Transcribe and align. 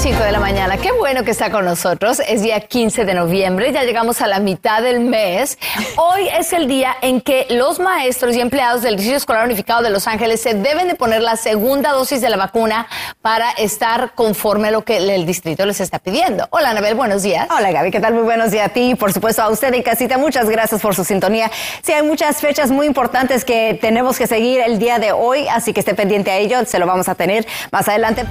5 0.00 0.24
de 0.24 0.32
la 0.32 0.40
mañana. 0.40 0.78
Qué 0.78 0.92
bueno 0.92 1.24
que 1.24 1.30
está 1.30 1.50
con 1.50 1.66
nosotros. 1.66 2.22
Es 2.26 2.40
día 2.40 2.58
15 2.58 3.04
de 3.04 3.12
noviembre, 3.12 3.70
ya 3.70 3.82
llegamos 3.82 4.22
a 4.22 4.26
la 4.26 4.40
mitad 4.40 4.82
del 4.82 5.00
mes. 5.00 5.58
Hoy 5.96 6.26
es 6.38 6.54
el 6.54 6.68
día 6.68 6.96
en 7.02 7.20
que 7.20 7.46
los 7.50 7.78
maestros 7.78 8.34
y 8.34 8.40
empleados 8.40 8.80
del 8.80 8.96
Distrito 8.96 9.18
Escolar 9.18 9.44
Unificado 9.44 9.82
de 9.82 9.90
Los 9.90 10.06
Ángeles 10.06 10.40
se 10.40 10.54
deben 10.54 10.88
de 10.88 10.94
poner 10.94 11.20
la 11.20 11.36
segunda 11.36 11.92
dosis 11.92 12.22
de 12.22 12.30
la 12.30 12.38
vacuna 12.38 12.86
para 13.20 13.50
estar 13.50 14.14
conforme 14.14 14.68
a 14.68 14.70
lo 14.70 14.86
que 14.86 14.96
el 14.96 15.26
distrito 15.26 15.66
les 15.66 15.82
está 15.82 15.98
pidiendo. 15.98 16.48
Hola, 16.48 16.70
Anabel, 16.70 16.94
buenos 16.94 17.22
días. 17.22 17.46
Hola, 17.54 17.70
Gaby, 17.70 17.90
¿qué 17.90 18.00
tal? 18.00 18.14
Muy 18.14 18.22
buenos 18.22 18.50
días 18.52 18.70
a 18.70 18.72
ti 18.72 18.92
y 18.92 18.94
por 18.94 19.12
supuesto 19.12 19.42
a 19.42 19.50
usted 19.50 19.74
en 19.74 19.82
casita. 19.82 20.16
Muchas 20.16 20.48
gracias 20.48 20.80
por 20.80 20.94
su 20.94 21.04
sintonía. 21.04 21.50
Sí, 21.82 21.92
hay 21.92 22.04
muchas 22.04 22.38
fechas 22.38 22.70
muy 22.70 22.86
importantes 22.86 23.44
que 23.44 23.78
tenemos 23.78 24.16
que 24.16 24.26
seguir 24.26 24.62
el 24.62 24.78
día 24.78 24.98
de 24.98 25.12
hoy, 25.12 25.46
así 25.48 25.74
que 25.74 25.80
esté 25.80 25.92
pendiente 25.92 26.30
a 26.30 26.38
ello. 26.38 26.64
Se 26.64 26.78
lo 26.78 26.86
vamos 26.86 27.10
a 27.10 27.14
tener 27.14 27.46
más 27.70 27.86
adelante. 27.86 28.24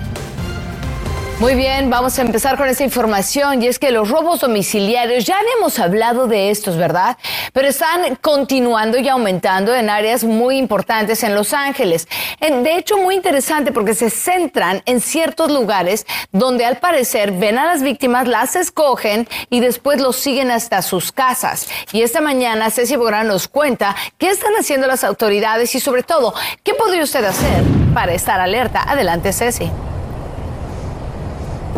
Muy 1.40 1.56
bien, 1.56 1.90
vamos 1.90 2.20
a 2.20 2.22
empezar 2.22 2.58
con 2.58 2.68
esta 2.68 2.84
información 2.84 3.64
y 3.64 3.68
es 3.68 3.80
que 3.80 3.92
los 3.92 4.10
robos 4.10 4.42
domiciliarios, 4.42 5.24
ya 5.24 5.38
habíamos 5.40 5.80
hablado 5.80 6.28
de 6.28 6.50
estos, 6.50 6.76
¿verdad? 6.76 7.18
Pero 7.54 7.70
están 7.70 8.18
continuando 8.18 8.98
y 8.98 9.08
aumentando 9.08 9.74
en 9.74 9.90
áreas 9.90 10.26
muy 10.26 10.58
importantes 10.58 11.24
en 11.24 11.36
Los 11.36 11.54
Ángeles. 11.54 12.10
De 12.42 12.76
hecho, 12.76 12.98
muy 12.98 13.16
interesante 13.16 13.72
porque 13.72 13.94
se 13.94 14.10
centran 14.10 14.84
en 14.86 15.00
ciertos 15.00 15.50
lugares 15.50 16.06
donde 16.34 16.66
al 16.66 16.80
parecer 16.80 17.32
ven 17.32 17.58
a 17.58 17.64
las 17.64 17.84
víctimas, 17.84 18.28
las 18.28 18.58
escogen 18.58 19.26
y 19.50 19.62
después 19.62 20.02
los 20.02 20.18
siguen 20.18 20.52
hasta 20.52 20.82
sus 20.82 21.14
casas. 21.14 21.70
Y 21.94 22.02
esta 22.02 22.20
mañana 22.20 22.70
Ceci 22.70 22.98
Bográn 22.98 23.30
nos 23.30 23.48
cuenta 23.48 23.96
qué 24.18 24.30
están 24.30 24.52
haciendo 24.60 24.88
las 24.88 25.06
autoridades 25.06 25.74
y 25.74 25.80
sobre 25.80 26.04
todo, 26.04 26.34
qué 26.64 26.74
podría 26.74 27.04
usted 27.04 27.24
hacer 27.24 27.64
para 27.94 28.14
estar 28.14 28.42
alerta. 28.42 28.84
Adelante, 28.84 29.32
Ceci 29.32 29.72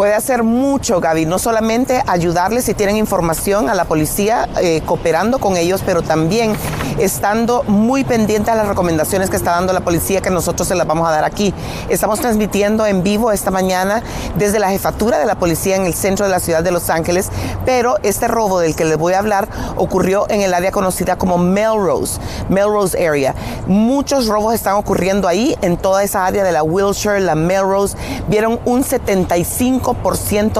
puede 0.02 0.16
hacer 0.16 0.42
mucho, 0.42 1.00
Gaby, 1.00 1.28
no 1.28 1.38
solamente 1.38 2.02
ayudarles 2.08 2.66
si 2.66 2.74
tienen 2.74 2.98
información 2.98 3.70
a 3.70 3.76
la 3.76 3.86
policía, 3.86 4.50
eh, 4.60 4.82
cooperando 4.84 5.38
con 5.38 5.58
ellos, 5.58 5.84
pero 5.86 6.02
también 6.02 6.56
estando 6.98 7.62
muy 7.68 8.04
pendiente 8.04 8.50
a 8.50 8.56
las 8.56 8.68
recomendaciones 8.68 9.30
que 9.30 9.36
está 9.36 9.52
dando 9.52 9.74
la 9.74 9.82
policía 9.82 10.22
que 10.22 10.32
nosotros 10.32 10.68
se 10.68 10.74
las 10.74 10.88
vamos 10.88 11.08
a 11.08 11.12
dar 11.12 11.24
aquí. 11.24 11.54
Estamos 11.88 12.20
transmitiendo 12.20 12.88
en 12.88 13.04
vivo 13.04 13.32
esta 13.32 13.52
mañana 13.52 14.02
desde 14.38 14.58
la 14.58 14.72
jefatura 14.72 15.20
de 15.20 15.26
la 15.26 15.36
policía 15.36 15.76
en 15.76 15.86
el 15.86 15.94
centro 15.94 16.26
de 16.26 16.32
la 16.32 16.40
ciudad 16.40 16.64
de 16.64 16.72
Los 16.72 16.90
Ángeles, 16.90 17.30
pero 17.64 17.98
este 18.02 18.28
robo 18.28 18.60
del 18.60 18.76
que 18.76 18.86
les 18.86 18.98
voy 18.98 19.14
a 19.14 19.20
hablar 19.20 19.48
ocurrió 19.76 20.26
en 20.30 20.42
el 20.42 20.56
área 20.56 20.72
conocida 20.72 21.16
como 21.16 21.38
Melrose, 21.38 22.20
Melrose 22.50 22.98
Area. 23.08 23.36
Muchos 23.68 24.26
robos 24.26 24.56
están 24.56 24.78
ocurriendo 24.78 25.28
ahí, 25.28 25.56
en 25.62 25.78
toda 25.78 26.02
esa 26.02 26.26
área 26.26 26.44
de 26.44 26.52
la 26.52 26.64
Wilshire, 26.64 27.20
la 27.20 27.36
Melrose. 27.36 27.96
Vieron 28.28 28.60
un 28.66 28.84
75% 28.84 29.91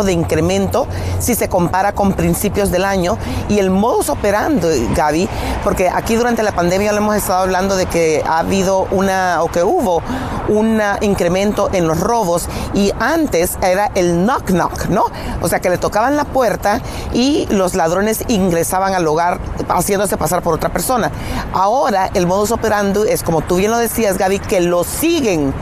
de 0.04 0.14
incremento 0.14 0.88
si 1.20 1.36
se 1.36 1.50
compara 1.50 1.94
con 1.94 2.14
principios 2.14 2.72
del 2.72 2.86
año 2.86 3.18
y 3.50 3.60
el 3.60 3.70
modus 3.70 4.10
operando, 4.10 4.68
Gaby, 4.96 5.28
porque 5.64 5.90
aquí 5.90 6.16
durante 6.16 6.44
la 6.44 6.52
pandemia 6.52 6.92
lo 6.92 7.00
hemos 7.00 7.16
estado 7.16 7.40
hablando 7.40 7.76
de 7.76 7.86
que 7.86 8.24
ha 8.26 8.40
habido 8.40 8.88
una 8.92 9.42
o 9.44 9.52
que 9.52 9.64
hubo 9.64 10.02
un 10.48 10.82
incremento 11.02 11.70
en 11.74 11.88
los 11.88 12.00
robos 12.00 12.48
y 12.74 12.92
antes 13.00 13.58
era 13.62 13.92
el 13.96 14.26
knock 14.26 14.52
knock, 14.52 14.88
¿no? 14.88 15.06
O 15.42 15.48
sea 15.48 15.60
que 15.60 15.70
le 15.70 15.78
tocaban 15.78 16.16
la 16.16 16.26
puerta 16.26 16.82
y 17.14 17.48
los 17.50 17.76
ladrones 17.76 18.24
ingresaban 18.28 18.94
al 18.94 19.08
hogar 19.08 19.40
haciéndose 19.70 20.18
pasar 20.18 20.42
por 20.42 20.54
otra 20.54 20.70
persona. 20.70 21.12
Ahora 21.54 22.10
el 22.14 22.28
modus 22.28 22.52
operandi 22.52 23.02
es 23.08 23.24
como 23.24 23.42
tú 23.42 23.58
bien 23.58 23.72
lo 23.72 23.78
decías, 23.78 24.18
Gaby, 24.18 24.40
que 24.40 24.60
lo 24.60 24.84
siguen 24.84 25.54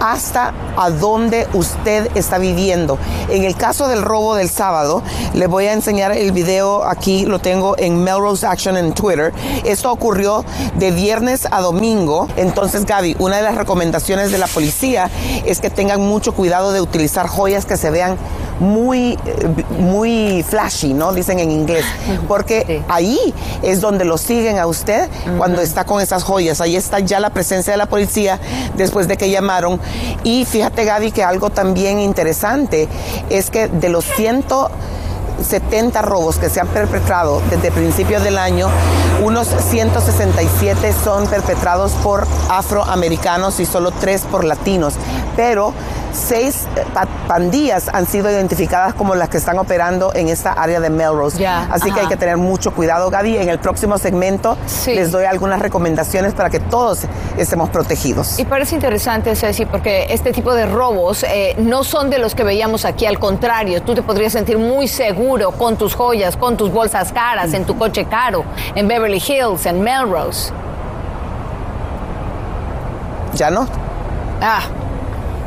hasta 0.00 0.52
a 0.76 0.90
donde 0.90 1.46
usted 1.52 2.10
está 2.16 2.38
viviendo. 2.38 2.98
En 3.28 3.44
el 3.44 3.54
caso 3.54 3.86
del 3.86 4.02
robo 4.02 4.34
del 4.34 4.48
sábado, 4.48 5.02
le 5.34 5.46
voy 5.46 5.66
a 5.66 5.72
enseñar 5.72 6.12
el 6.12 6.32
video 6.32 6.84
aquí, 6.84 7.26
lo 7.26 7.38
tengo 7.38 7.76
en 7.78 8.02
Melrose 8.02 8.46
Action 8.46 8.76
en 8.76 8.92
Twitter. 8.92 9.32
Esto 9.64 9.92
ocurrió 9.92 10.44
de 10.76 10.90
viernes 10.90 11.46
a 11.50 11.60
domingo. 11.60 12.26
Entonces, 12.36 12.86
Gaby, 12.86 13.16
una 13.18 13.36
de 13.36 13.42
las 13.42 13.54
recomendaciones 13.54 14.32
de 14.32 14.38
la 14.38 14.46
policía 14.46 15.10
es 15.44 15.60
que 15.60 15.70
tengan 15.70 16.00
mucho 16.00 16.32
cuidado 16.32 16.72
de 16.72 16.80
utilizar 16.80 17.28
joyas 17.28 17.66
que 17.66 17.76
se 17.76 17.90
vean 17.90 18.16
muy, 18.60 19.18
muy 19.78 20.44
flashy, 20.48 20.94
¿no? 20.94 21.12
Dicen 21.12 21.40
en 21.40 21.50
inglés. 21.50 21.84
Porque 22.28 22.82
ahí 22.88 23.18
es 23.62 23.80
donde 23.80 24.04
lo 24.04 24.18
siguen 24.18 24.58
a 24.58 24.66
usted 24.66 25.08
cuando 25.38 25.60
está 25.60 25.84
con 25.84 26.00
esas 26.00 26.22
joyas. 26.22 26.60
Ahí 26.60 26.76
está 26.76 27.00
ya 27.00 27.18
la 27.18 27.30
presencia 27.30 27.72
de 27.72 27.78
la 27.78 27.86
policía 27.86 28.38
después 28.76 29.08
de 29.08 29.16
que 29.16 29.30
llamaron. 29.30 29.80
Y 30.22 30.44
fíjate, 30.44 30.84
Gaby, 30.84 31.10
que 31.10 31.24
algo 31.24 31.50
también 31.50 31.98
interesante 31.98 32.88
es 33.30 33.50
que 33.50 33.68
de 33.68 33.88
los 33.88 34.04
ciento 34.04 34.70
70 35.42 36.02
robos 36.02 36.36
que 36.36 36.50
se 36.50 36.60
han 36.60 36.68
perpetrado 36.68 37.40
desde 37.50 37.70
principios 37.70 38.22
del 38.22 38.38
año, 38.38 38.68
unos 39.22 39.48
167 39.48 40.94
son 41.04 41.26
perpetrados 41.26 41.92
por 42.02 42.26
afroamericanos 42.48 43.60
y 43.60 43.66
solo 43.66 43.90
tres 43.90 44.22
por 44.30 44.44
latinos. 44.44 44.94
Pero 45.36 45.72
seis 46.12 46.66
eh, 46.76 46.84
pandillas 47.28 47.88
han 47.92 48.06
sido 48.06 48.30
identificadas 48.30 48.94
como 48.94 49.14
las 49.14 49.28
que 49.28 49.36
están 49.36 49.58
operando 49.58 50.12
en 50.14 50.28
esta 50.28 50.52
área 50.52 50.80
de 50.80 50.90
Melrose. 50.90 51.46
Así 51.46 51.90
que 51.92 52.00
hay 52.00 52.06
que 52.06 52.16
tener 52.16 52.36
mucho 52.36 52.72
cuidado, 52.72 53.10
Gaby. 53.10 53.38
En 53.38 53.48
el 53.48 53.58
próximo 53.58 53.98
segmento 53.98 54.56
les 54.86 55.10
doy 55.10 55.24
algunas 55.24 55.60
recomendaciones 55.60 56.34
para 56.34 56.50
que 56.50 56.60
todos 56.60 57.02
estemos 57.36 57.70
protegidos. 57.70 58.38
Y 58.38 58.44
parece 58.44 58.74
interesante, 58.74 59.34
Ceci, 59.34 59.66
porque 59.66 60.06
este 60.10 60.32
tipo 60.32 60.54
de 60.54 60.66
robos 60.66 61.22
eh, 61.24 61.54
no 61.58 61.84
son 61.84 62.10
de 62.10 62.18
los 62.18 62.34
que 62.34 62.44
veíamos 62.44 62.84
aquí, 62.84 63.06
al 63.06 63.18
contrario, 63.18 63.82
tú 63.82 63.94
te 63.94 64.02
podrías 64.02 64.32
sentir 64.32 64.58
muy 64.58 64.88
seguro 64.88 65.52
con 65.52 65.76
tus 65.76 65.94
joyas, 65.94 66.36
con 66.36 66.56
tus 66.56 66.70
bolsas 66.72 67.12
caras, 67.12 67.52
en 67.54 67.64
tu 67.64 67.76
coche 67.76 68.06
caro, 68.06 68.44
en 68.74 68.88
Beverly 68.88 69.22
Hills, 69.26 69.66
en 69.66 69.80
Melrose. 69.80 70.52
¿Ya 73.34 73.50
no? 73.50 73.66
Ah, 74.40 74.62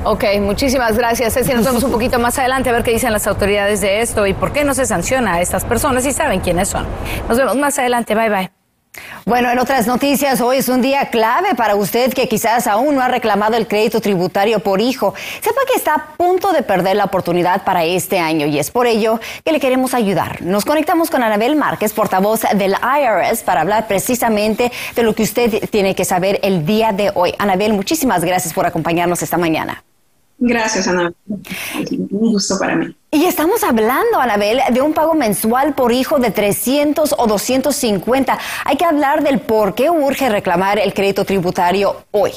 Ok, 0.06 0.26
muchísimas 0.42 0.98
gracias. 0.98 1.34
Ceci, 1.34 1.54
nos 1.54 1.64
vemos 1.64 1.82
un 1.84 1.92
poquito 1.92 2.20
más 2.20 2.38
adelante 2.38 2.70
a 2.70 2.74
ver 2.74 2.84
qué 2.84 2.92
dicen 2.92 3.14
las 3.14 3.26
autoridades 3.26 3.80
de 3.80 4.02
esto 4.02 4.28
y 4.28 4.34
por 4.34 4.52
qué 4.52 4.66
no 4.66 4.74
se 4.74 4.86
sanciona 4.86 5.36
a 5.36 5.42
estas 5.42 5.64
personas 5.64 6.06
y 6.06 6.12
saben 6.12 6.42
quiénes 6.42 6.68
son. 6.68 6.86
Nos 7.30 7.38
vemos 7.38 7.56
más 7.56 7.80
adelante. 7.80 8.14
Bye 8.14 8.30
bye. 8.30 8.52
Bueno, 9.26 9.50
en 9.50 9.58
otras 9.58 9.88
noticias, 9.88 10.42
hoy 10.42 10.58
es 10.58 10.68
un 10.68 10.82
día 10.82 11.10
clave 11.10 11.56
para 11.56 11.76
usted 11.76 12.14
que 12.14 12.28
quizás 12.28 12.68
aún 12.68 12.96
no 12.96 13.02
ha 13.02 13.08
reclamado 13.08 13.56
el 13.56 13.66
crédito 13.66 14.02
tributario 14.02 14.60
por 14.60 14.82
hijo. 14.82 15.14
Sepa 15.42 15.62
que 15.66 15.78
está 15.78 15.94
a 15.96 16.06
punto 16.18 16.52
de 16.52 16.64
perder 16.64 16.98
la 16.98 17.06
oportunidad 17.06 17.64
para 17.64 17.86
este 17.86 18.20
año 18.20 18.46
y 18.46 18.60
es 18.60 18.70
por 18.72 18.86
ello 18.86 19.22
que 19.46 19.54
le 19.54 19.62
queremos 19.62 19.94
ayudar. 19.94 20.42
Nos 20.42 20.66
conectamos 20.66 21.10
con 21.10 21.24
Anabel 21.24 21.56
Márquez, 21.56 21.94
portavoz 21.94 22.42
del 22.56 22.74
IRS, 22.74 23.44
para 23.44 23.62
hablar 23.62 23.88
precisamente 23.88 24.70
de 24.96 25.04
lo 25.04 25.16
que 25.16 25.24
usted 25.24 25.70
tiene 25.70 25.96
que 25.96 26.04
saber 26.04 26.42
el 26.44 26.66
día 26.66 26.92
de 26.92 27.10
hoy. 27.16 27.34
Anabel, 27.40 27.74
muchísimas 27.74 28.26
gracias 28.26 28.54
por 28.54 28.66
acompañarnos 28.66 29.24
esta 29.24 29.38
mañana. 29.38 29.84
Gracias, 30.46 30.88
Ana. 30.90 31.14
Un 31.30 32.08
gusto 32.10 32.60
para 32.60 32.76
mí. 32.76 32.96
Y 33.12 33.26
estamos 33.26 33.64
hablando, 33.64 34.20
Anabel, 34.20 34.60
de 34.72 34.82
un 34.82 34.94
pago 34.94 35.14
mensual 35.14 35.74
por 35.74 35.94
hijo 35.94 36.20
de 36.20 36.32
300 36.32 37.16
o 37.18 37.28
250. 37.28 38.38
Hay 38.66 38.76
que 38.76 38.84
hablar 38.84 39.24
del 39.24 39.40
por 39.40 39.74
qué 39.74 39.90
urge 39.90 40.30
reclamar 40.30 40.80
el 40.80 40.94
crédito 40.94 41.24
tributario 41.24 42.06
hoy. 42.12 42.32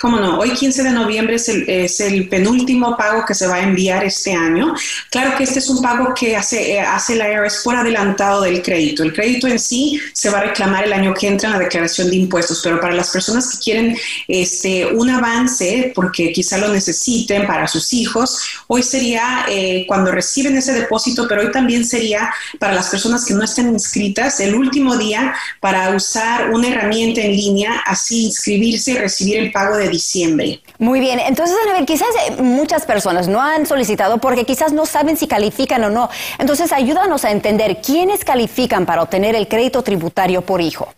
Cómo 0.00 0.18
no, 0.18 0.38
hoy 0.38 0.54
15 0.54 0.82
de 0.82 0.92
noviembre 0.92 1.34
es 1.34 1.50
el, 1.50 1.68
es 1.68 2.00
el, 2.00 2.26
penúltimo 2.26 2.96
pago 2.96 3.22
que 3.26 3.34
se 3.34 3.46
va 3.46 3.56
a 3.56 3.62
enviar 3.62 4.02
este 4.02 4.32
año. 4.32 4.74
Claro 5.10 5.36
que 5.36 5.44
este 5.44 5.58
es 5.58 5.68
un 5.68 5.82
pago 5.82 6.14
que 6.14 6.34
hace, 6.34 6.72
eh, 6.72 6.80
hace 6.80 7.16
la 7.16 7.30
IRS 7.30 7.60
por 7.62 7.76
adelantado 7.76 8.40
del 8.40 8.62
crédito. 8.62 9.02
El 9.02 9.12
crédito 9.12 9.46
en 9.46 9.58
sí 9.58 10.00
se 10.14 10.30
va 10.30 10.38
a 10.38 10.44
reclamar 10.44 10.84
el 10.84 10.94
año 10.94 11.12
que 11.12 11.28
entra 11.28 11.48
en 11.48 11.52
la 11.52 11.58
declaración 11.58 12.08
de 12.08 12.16
impuestos, 12.16 12.62
pero 12.64 12.80
para 12.80 12.94
las 12.94 13.10
personas 13.10 13.46
que 13.50 13.58
quieren 13.62 13.94
este, 14.26 14.86
un 14.86 15.10
avance, 15.10 15.92
porque 15.94 16.32
quizá 16.32 16.56
lo 16.56 16.68
necesiten 16.68 17.46
para 17.46 17.68
sus 17.68 17.92
hijos, 17.92 18.40
hoy 18.68 18.82
sería 18.82 19.44
eh, 19.50 19.84
cuando 19.86 20.12
reciben 20.12 20.56
ese 20.56 20.72
depósito, 20.72 21.28
pero 21.28 21.42
hoy 21.42 21.52
también 21.52 21.84
sería 21.84 22.32
para 22.58 22.72
las 22.72 22.88
personas 22.88 23.26
que 23.26 23.34
no 23.34 23.44
estén 23.44 23.68
inscritas 23.68 24.40
el 24.40 24.54
último 24.54 24.96
día 24.96 25.34
para 25.60 25.94
usar 25.94 26.48
una 26.54 26.68
herramienta 26.68 27.20
en 27.20 27.32
línea, 27.32 27.82
así 27.84 28.24
inscribirse 28.24 28.92
y 28.92 28.96
recibir 28.96 29.36
el 29.36 29.52
pago 29.52 29.76
de 29.76 29.89
diciembre. 29.90 30.62
Muy 30.78 31.00
bien, 31.00 31.20
entonces, 31.20 31.56
ver, 31.72 31.84
quizás 31.84 32.08
eh, 32.26 32.42
muchas 32.42 32.84
personas 32.84 33.28
no 33.28 33.40
han 33.40 33.66
solicitado 33.66 34.18
porque 34.18 34.44
quizás 34.44 34.72
no 34.72 34.86
saben 34.86 35.16
si 35.16 35.26
califican 35.26 35.84
o 35.84 35.90
no. 35.90 36.08
Entonces, 36.38 36.72
ayúdanos 36.72 37.24
a 37.24 37.30
entender 37.30 37.80
quiénes 37.80 38.24
califican 38.24 38.86
para 38.86 39.02
obtener 39.02 39.34
el 39.34 39.48
crédito 39.48 39.82
tributario 39.82 40.42
por 40.42 40.60
hijo. 40.60 40.88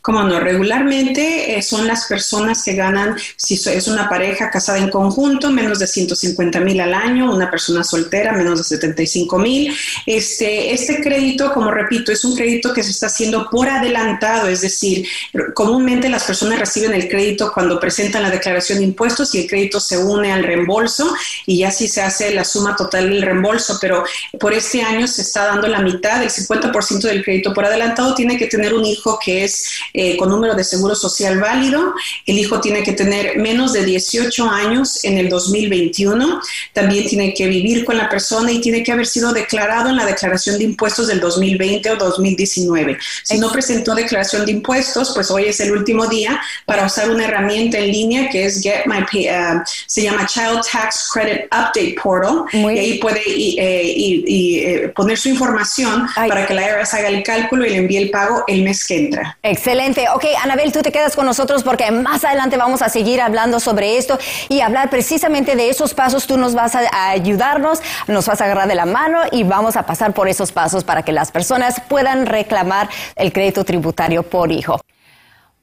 Como 0.00 0.22
no, 0.22 0.40
regularmente 0.40 1.56
eh, 1.56 1.62
son 1.62 1.86
las 1.86 2.06
personas 2.06 2.62
que 2.62 2.74
ganan, 2.74 3.16
si 3.36 3.54
es 3.54 3.88
una 3.88 4.08
pareja 4.08 4.50
casada 4.50 4.78
en 4.78 4.90
conjunto, 4.90 5.50
menos 5.50 5.78
de 5.78 5.86
150 5.86 6.60
mil 6.60 6.80
al 6.80 6.94
año, 6.94 7.32
una 7.32 7.50
persona 7.50 7.84
soltera, 7.84 8.32
menos 8.32 8.58
de 8.58 8.64
75 8.64 9.38
mil. 9.38 9.76
Este, 10.06 10.72
este 10.72 11.02
crédito, 11.02 11.52
como 11.52 11.70
repito, 11.70 12.12
es 12.12 12.24
un 12.24 12.34
crédito 12.34 12.72
que 12.72 12.82
se 12.82 12.90
está 12.90 13.06
haciendo 13.06 13.48
por 13.50 13.68
adelantado, 13.68 14.48
es 14.48 14.62
decir, 14.62 15.06
comúnmente 15.54 16.08
las 16.08 16.24
personas 16.24 16.58
reciben 16.58 16.94
el 16.94 17.08
crédito 17.08 17.52
cuando 17.52 17.78
presentan 17.78 18.22
la 18.22 18.30
declaración 18.30 18.78
de 18.78 18.84
impuestos 18.84 19.34
y 19.34 19.42
el 19.42 19.48
crédito 19.48 19.80
se 19.80 19.98
une 19.98 20.32
al 20.32 20.44
reembolso 20.44 21.12
y 21.46 21.64
así 21.64 21.88
se 21.88 22.02
hace 22.02 22.32
la 22.34 22.44
suma 22.44 22.76
total 22.76 23.10
del 23.10 23.22
reembolso, 23.22 23.78
pero 23.80 24.04
por 24.40 24.52
este 24.52 24.82
año 24.82 25.06
se 25.06 25.22
está 25.22 25.46
dando 25.46 25.68
la 25.68 25.80
mitad, 25.80 26.22
el 26.22 26.30
50% 26.30 27.00
del 27.02 27.22
crédito 27.22 27.52
por 27.52 27.64
adelantado 27.64 28.14
tiene 28.14 28.38
que 28.38 28.46
tener 28.46 28.74
un 28.74 28.84
hijo 28.84 29.18
que 29.22 29.44
es 29.44 29.57
eh, 29.92 30.16
con 30.16 30.28
número 30.28 30.54
de 30.54 30.64
seguro 30.64 30.94
social 30.94 31.38
válido. 31.38 31.94
El 32.26 32.38
hijo 32.38 32.60
tiene 32.60 32.82
que 32.82 32.92
tener 32.92 33.38
menos 33.38 33.72
de 33.72 33.84
18 33.84 34.48
años 34.48 35.04
en 35.04 35.18
el 35.18 35.28
2021. 35.28 36.40
También 36.72 37.06
tiene 37.06 37.34
que 37.34 37.46
vivir 37.46 37.84
con 37.84 37.96
la 37.96 38.08
persona 38.08 38.52
y 38.52 38.60
tiene 38.60 38.82
que 38.82 38.92
haber 38.92 39.06
sido 39.06 39.32
declarado 39.32 39.90
en 39.90 39.96
la 39.96 40.06
declaración 40.06 40.58
de 40.58 40.64
impuestos 40.64 41.08
del 41.08 41.20
2020 41.20 41.90
o 41.90 41.96
2019. 41.96 42.98
Si 43.22 43.38
no 43.38 43.52
presentó 43.52 43.94
declaración 43.94 44.44
de 44.46 44.52
impuestos, 44.52 45.12
pues 45.14 45.30
hoy 45.30 45.46
es 45.46 45.60
el 45.60 45.72
último 45.72 46.06
día 46.06 46.40
para 46.64 46.86
usar 46.86 47.10
una 47.10 47.24
herramienta 47.24 47.78
en 47.78 47.90
línea 47.90 48.28
que 48.30 48.44
es 48.44 48.62
Get 48.62 48.86
My 48.86 48.98
uh, 48.98 49.62
se 49.86 50.02
llama 50.02 50.26
Child 50.26 50.60
Tax 50.70 51.10
Credit 51.12 51.44
Update 51.46 51.96
Portal 52.02 52.44
y 52.52 52.78
ahí 52.78 52.98
puede 52.98 53.20
eh, 53.20 53.58
eh, 53.58 54.92
poner 54.94 55.18
su 55.18 55.28
información 55.28 56.06
para 56.14 56.46
que 56.46 56.54
la 56.54 56.68
IRS 56.68 56.94
haga 56.94 57.08
el 57.08 57.22
cálculo 57.22 57.66
y 57.66 57.70
le 57.70 57.76
envíe 57.76 57.96
el 57.98 58.10
pago 58.10 58.44
el 58.46 58.62
mes 58.62 58.86
que 58.86 58.96
entra. 58.96 59.38
Excelente. 59.48 60.04
Ok, 60.14 60.26
Anabel, 60.42 60.72
tú 60.72 60.82
te 60.82 60.92
quedas 60.92 61.16
con 61.16 61.24
nosotros 61.24 61.62
porque 61.62 61.90
más 61.90 62.22
adelante 62.22 62.58
vamos 62.58 62.82
a 62.82 62.90
seguir 62.90 63.22
hablando 63.22 63.60
sobre 63.60 63.96
esto 63.96 64.18
y 64.50 64.60
hablar 64.60 64.90
precisamente 64.90 65.56
de 65.56 65.70
esos 65.70 65.94
pasos. 65.94 66.26
Tú 66.26 66.36
nos 66.36 66.54
vas 66.54 66.74
a, 66.74 67.08
ayudarnos, 67.08 67.80
nos 68.08 68.26
vas 68.26 68.42
a 68.42 68.44
agarrar 68.44 68.68
de 68.68 68.74
la 68.74 68.84
mano 68.84 69.20
y 69.32 69.44
vamos 69.44 69.76
a 69.76 69.86
pasar 69.86 70.12
por 70.12 70.28
esos 70.28 70.52
pasos 70.52 70.84
para 70.84 71.02
que 71.02 71.12
las 71.12 71.32
personas 71.32 71.80
puedan 71.88 72.26
reclamar 72.26 72.90
el 73.16 73.32
crédito 73.32 73.64
tributario 73.64 74.22
por 74.22 74.52
hijo. 74.52 74.82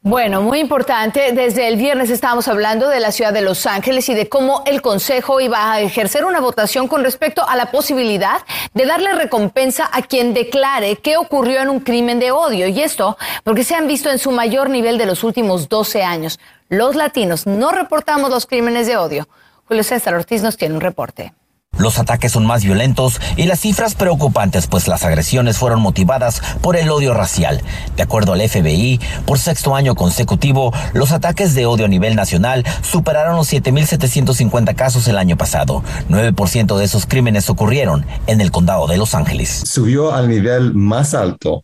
Bueno, 0.07 0.43
muy 0.43 0.59
importante. 0.59 1.31
Desde 1.31 1.67
el 1.67 1.77
viernes 1.77 2.11
estábamos 2.11 2.47
hablando 2.47 2.89
de 2.89 2.99
la 2.99 3.11
ciudad 3.11 3.33
de 3.33 3.41
Los 3.41 3.65
Ángeles 3.65 4.07
y 4.07 4.13
de 4.13 4.29
cómo 4.29 4.61
el 4.67 4.83
Consejo 4.83 5.41
iba 5.41 5.71
a 5.71 5.81
ejercer 5.81 6.25
una 6.25 6.39
votación 6.39 6.87
con 6.87 7.03
respecto 7.03 7.43
a 7.43 7.55
la 7.55 7.71
posibilidad 7.71 8.41
de 8.75 8.85
darle 8.85 9.15
recompensa 9.15 9.89
a 9.91 10.03
quien 10.03 10.35
declare 10.35 10.97
qué 10.97 11.17
ocurrió 11.17 11.59
en 11.59 11.71
un 11.71 11.79
crimen 11.79 12.19
de 12.19 12.29
odio. 12.29 12.67
Y 12.67 12.81
esto 12.81 13.17
porque 13.43 13.63
se 13.63 13.73
han 13.73 13.87
visto 13.87 14.11
en 14.11 14.19
su 14.19 14.29
mayor 14.29 14.69
nivel 14.69 14.99
de 14.99 15.07
los 15.07 15.23
últimos 15.23 15.69
12 15.69 16.03
años. 16.03 16.39
Los 16.69 16.95
latinos 16.95 17.47
no 17.47 17.71
reportamos 17.71 18.29
los 18.29 18.45
crímenes 18.45 18.85
de 18.85 18.97
odio. 18.97 19.27
Julio 19.67 19.83
César 19.83 20.13
Ortiz 20.13 20.43
nos 20.43 20.55
tiene 20.55 20.75
un 20.75 20.81
reporte. 20.81 21.33
Los 21.77 21.99
ataques 21.99 22.31
son 22.31 22.45
más 22.45 22.63
violentos 22.63 23.19
y 23.37 23.43
las 23.43 23.59
cifras 23.59 23.95
preocupantes, 23.95 24.67
pues 24.67 24.87
las 24.87 25.03
agresiones 25.03 25.57
fueron 25.57 25.81
motivadas 25.81 26.41
por 26.61 26.75
el 26.75 26.89
odio 26.89 27.13
racial. 27.13 27.61
De 27.95 28.03
acuerdo 28.03 28.33
al 28.33 28.41
FBI, 28.47 28.99
por 29.25 29.39
sexto 29.39 29.75
año 29.75 29.95
consecutivo, 29.95 30.73
los 30.93 31.11
ataques 31.11 31.55
de 31.55 31.65
odio 31.65 31.85
a 31.85 31.89
nivel 31.89 32.15
nacional 32.15 32.63
superaron 32.81 33.35
los 33.35 33.51
7.750 33.51 34.75
casos 34.75 35.07
el 35.07 35.17
año 35.17 35.37
pasado. 35.37 35.83
9% 36.09 36.77
de 36.77 36.85
esos 36.85 37.05
crímenes 37.05 37.49
ocurrieron 37.49 38.05
en 38.27 38.41
el 38.41 38.51
condado 38.51 38.87
de 38.87 38.97
Los 38.97 39.15
Ángeles. 39.15 39.63
Subió 39.65 40.13
al 40.13 40.29
nivel 40.29 40.73
más 40.73 41.13
alto 41.13 41.63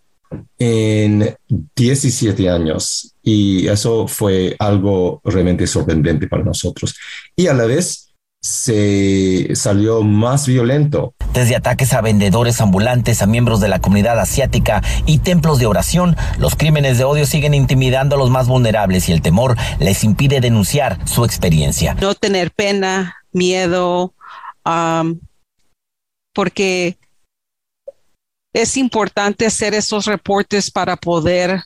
en 0.58 1.36
17 1.75 2.50
años 2.50 3.16
y 3.24 3.68
eso 3.68 4.08
fue 4.08 4.56
algo 4.60 5.22
realmente 5.24 5.68
sorprendente 5.68 6.28
para 6.28 6.44
nosotros. 6.44 6.96
Y 7.36 7.48
a 7.48 7.54
la 7.54 7.66
vez, 7.66 8.11
se 8.42 9.56
salió 9.56 10.02
más 10.02 10.48
violento. 10.48 11.14
Desde 11.32 11.56
ataques 11.56 11.94
a 11.94 12.02
vendedores 12.02 12.60
ambulantes, 12.60 13.22
a 13.22 13.28
miembros 13.28 13.62
de 13.62 13.68
la 13.68 13.80
comunidad 13.80 14.20
asiática 14.20 14.82
y 15.06 15.20
templos 15.20 15.60
de 15.60 15.68
oración, 15.68 16.18
los 16.40 16.56
crímenes 16.56 16.98
de 16.98 17.04
odio 17.04 17.26
siguen 17.28 17.54
intimidando 17.54 18.16
a 18.16 18.18
los 18.18 18.32
más 18.32 18.48
vulnerables 18.48 19.08
y 19.08 19.12
el 19.12 19.22
temor 19.22 19.56
les 19.80 20.04
impide 20.04 20.42
denunciar 20.42 20.98
su 21.08 21.24
experiencia. 21.24 21.94
No 22.02 22.16
tener 22.16 22.52
pena, 22.52 23.16
miedo, 23.32 24.14
porque 26.34 26.98
es 28.54 28.76
importante 28.76 29.46
hacer 29.46 29.76
esos 29.76 30.06
reportes 30.06 30.72
para 30.72 30.98
poder 30.98 31.64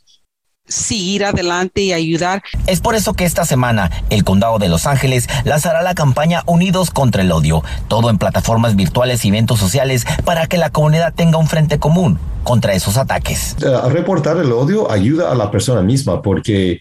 seguir 0.67 1.25
adelante 1.25 1.81
y 1.81 1.93
ayudar. 1.93 2.43
Es 2.67 2.81
por 2.81 2.95
eso 2.95 3.13
que 3.13 3.25
esta 3.25 3.45
semana 3.45 3.91
el 4.09 4.23
Condado 4.23 4.59
de 4.59 4.69
Los 4.69 4.87
Ángeles 4.87 5.27
lanzará 5.43 5.81
la 5.81 5.95
campaña 5.95 6.43
Unidos 6.45 6.91
contra 6.91 7.21
el 7.21 7.31
Odio, 7.31 7.63
todo 7.87 8.09
en 8.09 8.17
plataformas 8.17 8.75
virtuales 8.75 9.25
y 9.25 9.29
eventos 9.29 9.59
sociales 9.59 10.05
para 10.23 10.47
que 10.47 10.57
la 10.57 10.69
comunidad 10.69 11.13
tenga 11.13 11.37
un 11.37 11.47
frente 11.47 11.79
común 11.79 12.19
contra 12.43 12.73
esos 12.73 12.97
ataques. 12.97 13.55
A 13.65 13.89
reportar 13.89 14.37
el 14.37 14.51
odio 14.51 14.89
ayuda 14.91 15.31
a 15.31 15.35
la 15.35 15.49
persona 15.51 15.81
misma 15.81 16.21
porque 16.21 16.79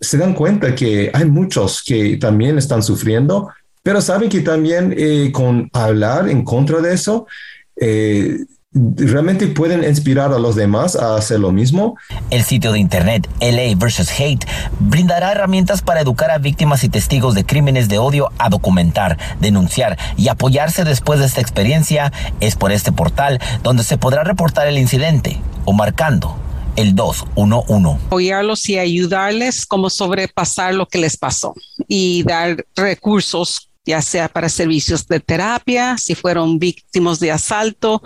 se 0.00 0.18
dan 0.18 0.34
cuenta 0.34 0.74
que 0.74 1.10
hay 1.14 1.26
muchos 1.26 1.82
que 1.82 2.16
también 2.16 2.58
están 2.58 2.82
sufriendo, 2.82 3.50
pero 3.82 4.00
saben 4.00 4.28
que 4.28 4.40
también 4.40 4.94
eh, 4.96 5.30
con 5.32 5.70
hablar 5.72 6.28
en 6.28 6.44
contra 6.44 6.80
de 6.80 6.94
eso, 6.94 7.26
eh, 7.76 8.38
realmente 8.74 9.46
pueden 9.48 9.84
inspirar 9.84 10.32
a 10.32 10.38
los 10.38 10.56
demás 10.56 10.96
a 10.96 11.16
hacer 11.16 11.40
lo 11.40 11.52
mismo. 11.52 11.96
El 12.30 12.42
sitio 12.42 12.72
de 12.72 12.78
internet 12.78 13.28
LA 13.40 13.74
vs. 13.76 14.10
Hate 14.18 14.46
brindará 14.80 15.32
herramientas 15.32 15.82
para 15.82 16.00
educar 16.00 16.30
a 16.30 16.38
víctimas 16.38 16.84
y 16.84 16.88
testigos 16.88 17.34
de 17.34 17.44
crímenes 17.44 17.88
de 17.88 17.98
odio 17.98 18.30
a 18.38 18.48
documentar, 18.48 19.18
denunciar 19.40 19.98
y 20.16 20.28
apoyarse 20.28 20.84
después 20.84 21.20
de 21.20 21.26
esta 21.26 21.40
experiencia. 21.40 22.12
Es 22.40 22.56
por 22.56 22.72
este 22.72 22.92
portal 22.92 23.40
donde 23.62 23.84
se 23.84 23.98
podrá 23.98 24.24
reportar 24.24 24.66
el 24.66 24.78
incidente 24.78 25.40
o 25.64 25.72
marcando 25.72 26.36
el 26.76 26.94
211. 26.94 28.06
Apoyarlos 28.06 28.68
y 28.68 28.78
ayudarles 28.78 29.66
como 29.66 29.90
sobrepasar 29.90 30.74
lo 30.74 30.86
que 30.86 30.98
les 30.98 31.16
pasó 31.16 31.54
y 31.88 32.22
dar 32.22 32.64
recursos 32.74 33.68
ya 33.84 34.00
sea 34.00 34.28
para 34.28 34.48
servicios 34.48 35.06
de 35.08 35.20
terapia, 35.20 35.96
si 35.98 36.14
fueron 36.14 36.58
víctimas 36.58 37.18
de 37.18 37.32
asalto, 37.32 38.02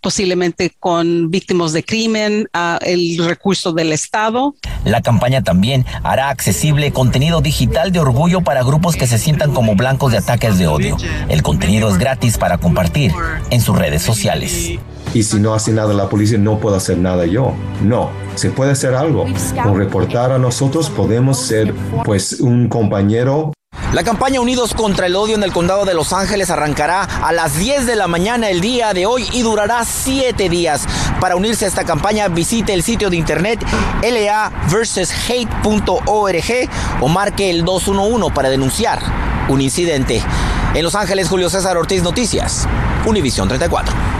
posiblemente 0.00 0.72
con 0.78 1.30
víctimas 1.30 1.72
de 1.72 1.84
crimen, 1.84 2.48
el 2.80 3.18
recurso 3.24 3.72
del 3.72 3.92
Estado. 3.92 4.54
La 4.84 5.02
campaña 5.02 5.42
también 5.42 5.86
hará 6.02 6.30
accesible 6.30 6.92
contenido 6.92 7.40
digital 7.40 7.92
de 7.92 8.00
orgullo 8.00 8.40
para 8.40 8.62
grupos 8.62 8.96
que 8.96 9.06
se 9.06 9.18
sientan 9.18 9.52
como 9.52 9.76
blancos 9.76 10.12
de 10.12 10.18
ataques 10.18 10.58
de 10.58 10.66
odio. 10.66 10.96
El 11.28 11.42
contenido 11.42 11.88
es 11.88 11.98
gratis 11.98 12.38
para 12.38 12.58
compartir 12.58 13.12
en 13.50 13.60
sus 13.60 13.78
redes 13.78 14.02
sociales. 14.02 14.78
Y 15.14 15.22
si 15.24 15.38
no 15.38 15.54
hace 15.54 15.72
nada 15.72 15.92
la 15.92 16.08
policía, 16.08 16.38
no 16.38 16.58
puedo 16.58 16.76
hacer 16.76 16.98
nada 16.98 17.26
yo. 17.26 17.52
No, 17.82 18.10
se 18.36 18.50
puede 18.50 18.72
hacer 18.72 18.94
algo. 18.94 19.26
Con 19.62 19.76
reportar 19.76 20.32
a 20.32 20.38
nosotros 20.38 20.88
podemos 20.90 21.38
ser 21.38 21.74
pues 22.04 22.40
un 22.40 22.68
compañero 22.68 23.52
la 23.92 24.04
campaña 24.04 24.40
Unidos 24.40 24.72
contra 24.72 25.06
el 25.06 25.16
Odio 25.16 25.34
en 25.34 25.42
el 25.42 25.52
condado 25.52 25.84
de 25.84 25.94
Los 25.94 26.12
Ángeles 26.12 26.50
arrancará 26.50 27.02
a 27.02 27.32
las 27.32 27.58
10 27.58 27.86
de 27.86 27.96
la 27.96 28.06
mañana 28.06 28.48
el 28.48 28.60
día 28.60 28.94
de 28.94 29.06
hoy 29.06 29.28
y 29.32 29.42
durará 29.42 29.84
7 29.84 30.48
días. 30.48 30.86
Para 31.20 31.34
unirse 31.34 31.64
a 31.64 31.68
esta 31.68 31.84
campaña 31.84 32.28
visite 32.28 32.72
el 32.72 32.84
sitio 32.84 33.10
de 33.10 33.16
internet 33.16 33.60
la-hate.org 34.02 34.60
o 37.00 37.08
marque 37.08 37.50
el 37.50 37.64
211 37.64 38.32
para 38.32 38.48
denunciar 38.48 39.00
un 39.48 39.60
incidente. 39.60 40.22
En 40.74 40.84
Los 40.84 40.94
Ángeles, 40.94 41.28
Julio 41.28 41.50
César 41.50 41.76
Ortiz 41.76 42.04
Noticias, 42.04 42.68
Univisión 43.04 43.48
34. 43.48 44.19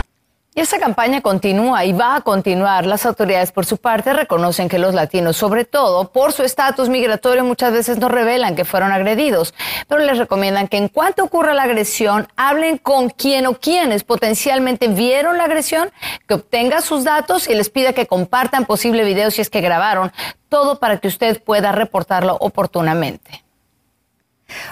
Y 0.52 0.60
esta 0.60 0.80
campaña 0.80 1.20
continúa 1.20 1.84
y 1.84 1.92
va 1.92 2.16
a 2.16 2.20
continuar. 2.22 2.84
Las 2.84 3.06
autoridades, 3.06 3.52
por 3.52 3.66
su 3.66 3.76
parte, 3.76 4.12
reconocen 4.12 4.68
que 4.68 4.80
los 4.80 4.94
latinos, 4.94 5.36
sobre 5.36 5.64
todo 5.64 6.10
por 6.10 6.32
su 6.32 6.42
estatus 6.42 6.88
migratorio, 6.88 7.44
muchas 7.44 7.72
veces 7.72 7.98
no 7.98 8.08
revelan 8.08 8.56
que 8.56 8.64
fueron 8.64 8.90
agredidos, 8.90 9.54
pero 9.86 10.02
les 10.04 10.18
recomiendan 10.18 10.66
que 10.66 10.76
en 10.76 10.88
cuanto 10.88 11.22
ocurra 11.22 11.54
la 11.54 11.62
agresión, 11.62 12.26
hablen 12.34 12.78
con 12.78 13.10
quien 13.10 13.46
o 13.46 13.54
quienes 13.60 14.02
potencialmente 14.02 14.88
vieron 14.88 15.38
la 15.38 15.44
agresión, 15.44 15.92
que 16.26 16.34
obtenga 16.34 16.80
sus 16.80 17.04
datos 17.04 17.48
y 17.48 17.54
les 17.54 17.70
pida 17.70 17.92
que 17.92 18.08
compartan 18.08 18.64
posible 18.64 19.04
video 19.04 19.30
si 19.30 19.42
es 19.42 19.50
que 19.50 19.60
grabaron, 19.60 20.10
todo 20.48 20.80
para 20.80 20.98
que 20.98 21.06
usted 21.06 21.40
pueda 21.40 21.70
reportarlo 21.70 22.36
oportunamente. 22.40 23.44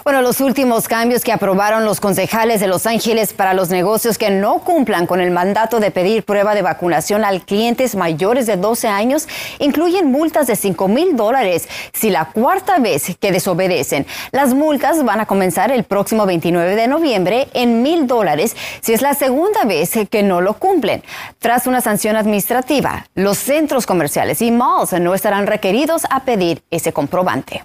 Bueno, 0.04 0.20
los 0.20 0.40
últimos 0.40 0.87
cambios 0.88 1.25
que 1.25 1.32
aprobaron 1.32 1.85
los 1.85 2.00
concejales 2.00 2.61
de 2.61 2.66
Los 2.66 2.87
Ángeles 2.87 3.32
para 3.32 3.54
los 3.54 3.70
negocios 3.70 4.18
que 4.18 4.30
no 4.30 4.58
cumplan 4.58 5.06
con 5.06 5.20
el 5.20 5.30
mandato 5.30 5.80
de 5.80 5.90
pedir 5.90 6.25
prueba 6.25 6.54
de 6.54 6.62
vacunación 6.62 7.25
a 7.25 7.38
clientes 7.40 7.94
mayores 7.94 8.47
de 8.47 8.56
12 8.56 8.88
años 8.88 9.28
incluyen 9.58 10.11
multas 10.11 10.47
de 10.47 10.56
5 10.56 10.88
mil 10.88 11.16
dólares 11.16 11.68
si 11.92 12.11
la 12.11 12.26
cuarta 12.26 12.78
vez 12.78 13.16
que 13.18 13.32
desobedecen. 13.32 14.06
Las 14.32 14.54
multas 14.54 15.04
van 15.04 15.20
a 15.20 15.26
comenzar 15.26 15.70
el 15.70 15.85
próximo 15.85 16.26
29 16.26 16.76
de 16.76 16.88
noviembre 16.88 17.49
en 17.54 17.82
mil 17.82 18.06
dólares 18.06 18.56
si 18.80 18.92
es 18.92 19.02
la 19.02 19.14
segunda 19.14 19.64
vez 19.64 19.92
que 20.11 20.23
no 20.23 20.40
lo 20.40 20.54
cumplen. 20.54 21.02
Tras 21.38 21.66
una 21.66 21.80
sanción 21.80 22.16
administrativa, 22.16 23.06
los 23.14 23.38
centros 23.38 23.87
comerciales 23.87 24.42
y 24.42 24.50
malls 24.50 24.92
no 25.00 25.14
estarán 25.14 25.47
requeridos 25.47 26.02
a 26.11 26.25
pedir 26.25 26.62
ese 26.70 26.92
comprobante. 26.92 27.64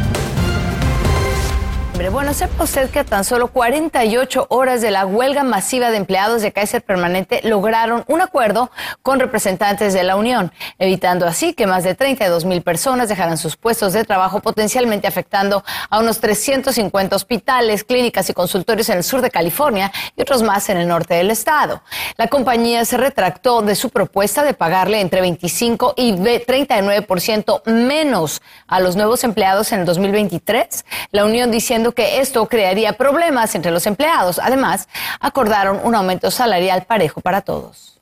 Bueno, 2.09 2.33
sepa 2.33 2.63
usted 2.63 2.89
que 2.89 3.03
tan 3.03 3.23
solo 3.23 3.49
48 3.49 4.47
horas 4.49 4.81
de 4.81 4.89
la 4.89 5.05
huelga 5.05 5.43
masiva 5.43 5.91
de 5.91 5.97
empleados 5.97 6.41
de 6.41 6.51
Kaiser 6.51 6.81
Permanente 6.81 7.41
lograron 7.43 8.03
un 8.07 8.21
acuerdo 8.21 8.71
con 9.03 9.19
representantes 9.19 9.93
de 9.93 10.03
la 10.03 10.15
Unión, 10.15 10.51
evitando 10.79 11.27
así 11.27 11.53
que 11.53 11.67
más 11.67 11.83
de 11.83 11.93
32 11.93 12.45
mil 12.45 12.63
personas 12.63 13.07
dejaran 13.07 13.37
sus 13.37 13.55
puestos 13.55 13.93
de 13.93 14.03
trabajo, 14.03 14.39
potencialmente 14.39 15.07
afectando 15.07 15.63
a 15.89 15.99
unos 15.99 16.19
350 16.19 17.15
hospitales, 17.15 17.83
clínicas 17.83 18.29
y 18.29 18.33
consultorios 18.33 18.89
en 18.89 18.97
el 18.97 19.03
sur 19.03 19.21
de 19.21 19.29
California 19.29 19.91
y 20.15 20.21
otros 20.21 20.41
más 20.41 20.69
en 20.69 20.77
el 20.77 20.87
norte 20.87 21.13
del 21.13 21.29
estado. 21.29 21.83
La 22.17 22.27
compañía 22.27 22.83
se 22.83 22.97
retractó 22.97 23.61
de 23.61 23.75
su 23.75 23.89
propuesta 23.89 24.43
de 24.43 24.53
pagarle 24.53 25.01
entre 25.01 25.21
25 25.21 25.93
y 25.97 26.13
39% 26.13 27.65
menos 27.65 28.41
a 28.67 28.79
los 28.79 28.95
nuevos 28.95 29.23
empleados 29.23 29.71
en 29.71 29.81
el 29.81 29.85
2023. 29.85 30.85
La 31.11 31.25
Unión 31.25 31.51
diciendo 31.51 31.90
que 31.93 32.19
esto 32.19 32.47
crearía 32.47 32.93
problemas 32.93 33.55
entre 33.55 33.71
los 33.71 33.85
empleados. 33.87 34.39
Además, 34.39 34.87
acordaron 35.19 35.79
un 35.83 35.95
aumento 35.95 36.31
salarial 36.31 36.83
parejo 36.83 37.21
para 37.21 37.41
todos. 37.41 38.00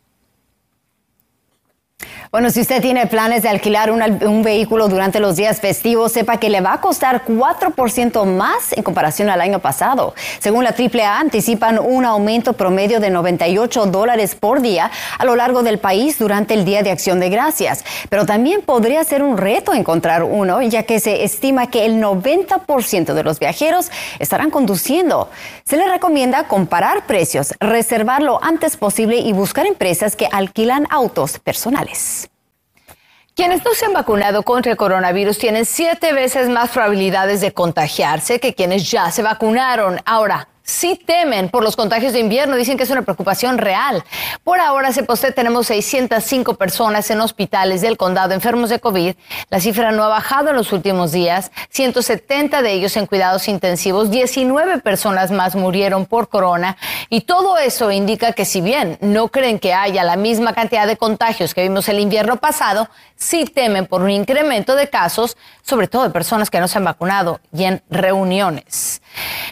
Bueno, 2.31 2.51
si 2.51 2.61
usted 2.61 2.79
tiene 2.79 3.07
planes 3.07 3.41
de 3.41 3.49
alquilar 3.49 3.89
un, 3.89 4.43
vehículo 4.43 4.87
durante 4.87 5.19
los 5.19 5.35
días 5.35 5.59
festivos, 5.59 6.11
sepa 6.11 6.37
que 6.37 6.51
le 6.51 6.61
va 6.61 6.73
a 6.73 6.81
costar 6.81 7.25
4% 7.25 8.23
más 8.25 8.71
en 8.73 8.83
comparación 8.83 9.31
al 9.31 9.41
año 9.41 9.57
pasado. 9.57 10.13
Según 10.37 10.63
la 10.63 10.69
AAA, 10.69 11.19
anticipan 11.19 11.79
un 11.79 12.05
aumento 12.05 12.53
promedio 12.53 12.99
de 12.99 13.09
98 13.09 13.87
dólares 13.87 14.35
por 14.35 14.61
día 14.61 14.91
a 15.17 15.25
lo 15.25 15.35
largo 15.35 15.63
del 15.63 15.79
país 15.79 16.19
durante 16.19 16.53
el 16.53 16.65
Día 16.65 16.83
de 16.83 16.91
Acción 16.91 17.19
de 17.19 17.29
Gracias. 17.29 17.83
Pero 18.09 18.27
también 18.27 18.61
podría 18.61 19.03
ser 19.03 19.23
un 19.23 19.35
reto 19.37 19.73
encontrar 19.73 20.21
uno, 20.23 20.61
ya 20.61 20.83
que 20.83 20.99
se 20.99 21.23
estima 21.23 21.71
que 21.71 21.85
el 21.85 21.99
90% 21.99 23.13
de 23.13 23.23
los 23.23 23.39
viajeros 23.39 23.89
estarán 24.19 24.51
conduciendo. 24.51 25.31
Se 25.65 25.77
le 25.77 25.87
recomienda 25.87 26.43
comparar 26.43 27.07
precios, 27.07 27.55
reservar 27.59 28.21
lo 28.21 28.43
antes 28.43 28.77
posible 28.77 29.17
y 29.17 29.33
buscar 29.33 29.65
empresas 29.65 30.15
que 30.15 30.27
alquilan 30.31 30.85
autos 30.91 31.39
personales. 31.39 31.88
Quienes 33.35 33.63
no 33.63 33.73
se 33.73 33.85
han 33.85 33.93
vacunado 33.93 34.43
contra 34.43 34.71
el 34.71 34.77
coronavirus 34.77 35.37
tienen 35.37 35.65
siete 35.65 36.11
veces 36.11 36.49
más 36.49 36.71
probabilidades 36.71 37.39
de 37.39 37.53
contagiarse 37.53 38.39
que 38.39 38.53
quienes 38.53 38.91
ya 38.91 39.11
se 39.11 39.21
vacunaron. 39.21 40.01
Ahora, 40.05 40.49
sí 40.69 40.99
temen 41.03 41.49
por 41.49 41.63
los 41.63 41.75
contagios 41.75 42.13
de 42.13 42.19
invierno, 42.19 42.55
dicen 42.55 42.77
que 42.77 42.83
es 42.83 42.89
una 42.89 43.01
preocupación 43.01 43.57
real. 43.57 44.03
Por 44.43 44.59
ahora, 44.59 44.93
se 44.93 45.03
posee, 45.03 45.31
tenemos 45.31 45.67
605 45.67 46.55
personas 46.55 47.09
en 47.09 47.21
hospitales 47.21 47.81
del 47.81 47.97
condado 47.97 48.33
enfermos 48.33 48.69
de 48.69 48.79
COVID. 48.79 49.15
La 49.49 49.59
cifra 49.59 49.91
no 49.91 50.03
ha 50.03 50.07
bajado 50.07 50.49
en 50.49 50.55
los 50.55 50.71
últimos 50.71 51.11
días, 51.11 51.51
170 51.69 52.61
de 52.61 52.71
ellos 52.71 52.95
en 52.97 53.07
cuidados 53.07 53.47
intensivos, 53.47 54.11
19 54.11 54.79
personas 54.79 55.31
más 55.31 55.55
murieron 55.55 56.05
por 56.05 56.29
corona 56.29 56.77
y 57.09 57.21
todo 57.21 57.57
eso 57.57 57.91
indica 57.91 58.33
que 58.33 58.45
si 58.45 58.61
bien 58.61 58.97
no 59.01 59.29
creen 59.29 59.59
que 59.59 59.73
haya 59.73 60.03
la 60.03 60.15
misma 60.15 60.53
cantidad 60.53 60.85
de 60.85 60.97
contagios 60.97 61.53
que 61.53 61.63
vimos 61.63 61.89
el 61.89 61.99
invierno 61.99 62.37
pasado, 62.37 62.89
sí 63.15 63.45
temen 63.45 63.85
por 63.85 64.01
un 64.01 64.11
incremento 64.11 64.75
de 64.75 64.89
casos, 64.89 65.37
sobre 65.61 65.87
todo 65.87 66.03
de 66.03 66.09
personas 66.09 66.49
que 66.49 66.59
no 66.59 66.67
se 66.67 66.77
han 66.77 66.85
vacunado 66.85 67.39
y 67.53 67.65
en 67.65 67.81
reuniones. 67.89 69.01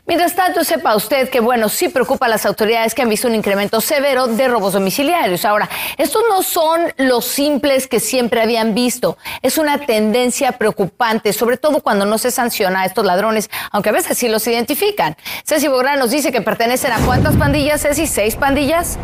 Mientras 0.05 0.35
tanto, 0.35 0.63
sepa 0.63 0.95
usted 1.07 1.29
que, 1.29 1.39
bueno, 1.39 1.69
sí 1.69 1.87
preocupa 1.87 2.25
a 2.25 2.29
las 2.29 2.45
autoridades 2.45 2.93
que 2.93 3.01
han 3.01 3.07
visto 3.07 3.29
un 3.29 3.35
incremento 3.35 3.79
severo 3.79 4.27
de 4.27 4.49
robos 4.49 4.73
domiciliarios. 4.73 5.45
Ahora, 5.45 5.69
estos 5.97 6.21
no 6.27 6.43
son 6.43 6.81
los 6.97 7.23
simples 7.23 7.87
que 7.87 8.01
siempre 8.01 8.41
habían 8.41 8.73
visto. 8.73 9.17
Es 9.41 9.57
una 9.57 9.79
tendencia 9.79 10.51
preocupante, 10.51 11.31
sobre 11.31 11.55
todo 11.55 11.79
cuando 11.79 12.05
no 12.05 12.17
se 12.17 12.29
sanciona 12.29 12.81
a 12.81 12.85
estos 12.85 13.05
ladrones, 13.05 13.49
aunque 13.71 13.87
a 13.87 13.93
veces 13.93 14.17
sí 14.17 14.27
los 14.27 14.45
identifican. 14.47 15.15
Ceci 15.45 15.69
Bográn 15.69 15.97
nos 15.97 16.11
dice 16.11 16.33
que 16.33 16.41
pertenecen 16.41 16.91
a 16.91 16.99
cuántas 16.99 17.37
pandillas, 17.37 17.83
Ceci, 17.83 18.05
seis 18.05 18.35
pandillas 18.35 18.97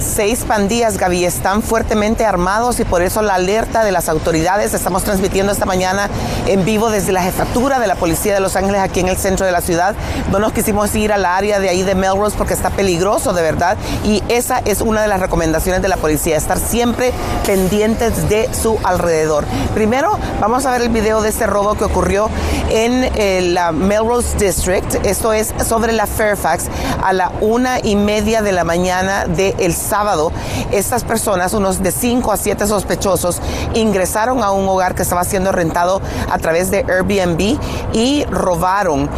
seis 0.00 0.44
pandillas, 0.44 0.98
Gaby, 0.98 1.24
están 1.24 1.62
fuertemente 1.62 2.24
armados 2.24 2.80
y 2.80 2.84
por 2.84 3.02
eso 3.02 3.22
la 3.22 3.34
alerta 3.34 3.84
de 3.84 3.92
las 3.92 4.08
autoridades. 4.08 4.74
Estamos 4.74 5.04
transmitiendo 5.04 5.52
esta 5.52 5.66
mañana 5.66 6.08
en 6.46 6.64
vivo 6.64 6.90
desde 6.90 7.12
la 7.12 7.22
jefatura 7.22 7.78
de 7.78 7.86
la 7.86 7.94
Policía 7.94 8.34
de 8.34 8.40
Los 8.40 8.56
Ángeles 8.56 8.80
aquí 8.80 9.00
en 9.00 9.08
el 9.08 9.16
centro 9.16 9.46
de 9.46 9.52
la 9.52 9.60
ciudad. 9.60 9.94
No 10.30 10.38
nos 10.38 10.52
quisimos 10.52 10.94
ir 10.94 11.12
al 11.12 11.24
área 11.24 11.60
de 11.60 11.68
ahí 11.68 11.82
de 11.82 11.94
Melrose 11.94 12.36
porque 12.36 12.54
está 12.54 12.70
peligroso 12.70 13.32
de 13.32 13.42
verdad 13.42 13.76
y 14.04 14.22
esa 14.28 14.60
es 14.64 14.80
una 14.80 15.02
de 15.02 15.08
las 15.08 15.20
recomendaciones 15.20 15.82
de 15.82 15.88
la 15.88 15.96
policía, 15.96 16.36
estar 16.36 16.58
siempre 16.58 17.12
pendientes 17.46 18.28
de 18.28 18.48
su 18.54 18.78
alrededor. 18.84 19.44
Primero, 19.74 20.18
vamos 20.40 20.66
a 20.66 20.72
ver 20.72 20.82
el 20.82 20.88
video 20.88 21.20
de 21.20 21.28
este 21.28 21.46
robo 21.46 21.74
que 21.74 21.84
ocurrió 21.84 22.30
en 22.70 23.10
eh, 23.14 23.42
la 23.42 23.72
Melrose 23.72 24.36
District. 24.38 25.04
Esto 25.04 25.32
es 25.32 25.52
sobre 25.66 25.92
la 25.92 26.06
Fairfax 26.06 26.66
a 27.02 27.12
la 27.12 27.32
una 27.40 27.80
y 27.80 27.96
media 27.96 28.42
de 28.42 28.52
la 28.52 28.64
mañana 28.64 29.26
del 29.26 29.54
de 29.56 29.72
sábado, 29.90 30.32
estas 30.70 31.04
personas, 31.04 31.52
unos 31.52 31.82
de 31.82 31.90
5 31.92 32.32
a 32.32 32.36
7 32.36 32.66
sospechosos, 32.66 33.40
ingresaron 33.74 34.42
a 34.42 34.52
un 34.52 34.68
hogar 34.68 34.94
que 34.94 35.02
estaba 35.02 35.24
siendo 35.24 35.52
rentado 35.52 36.00
a 36.30 36.38
través 36.38 36.70
de 36.70 36.78
Airbnb 36.88 37.58
y 37.92 38.24
robaron. 38.30 39.10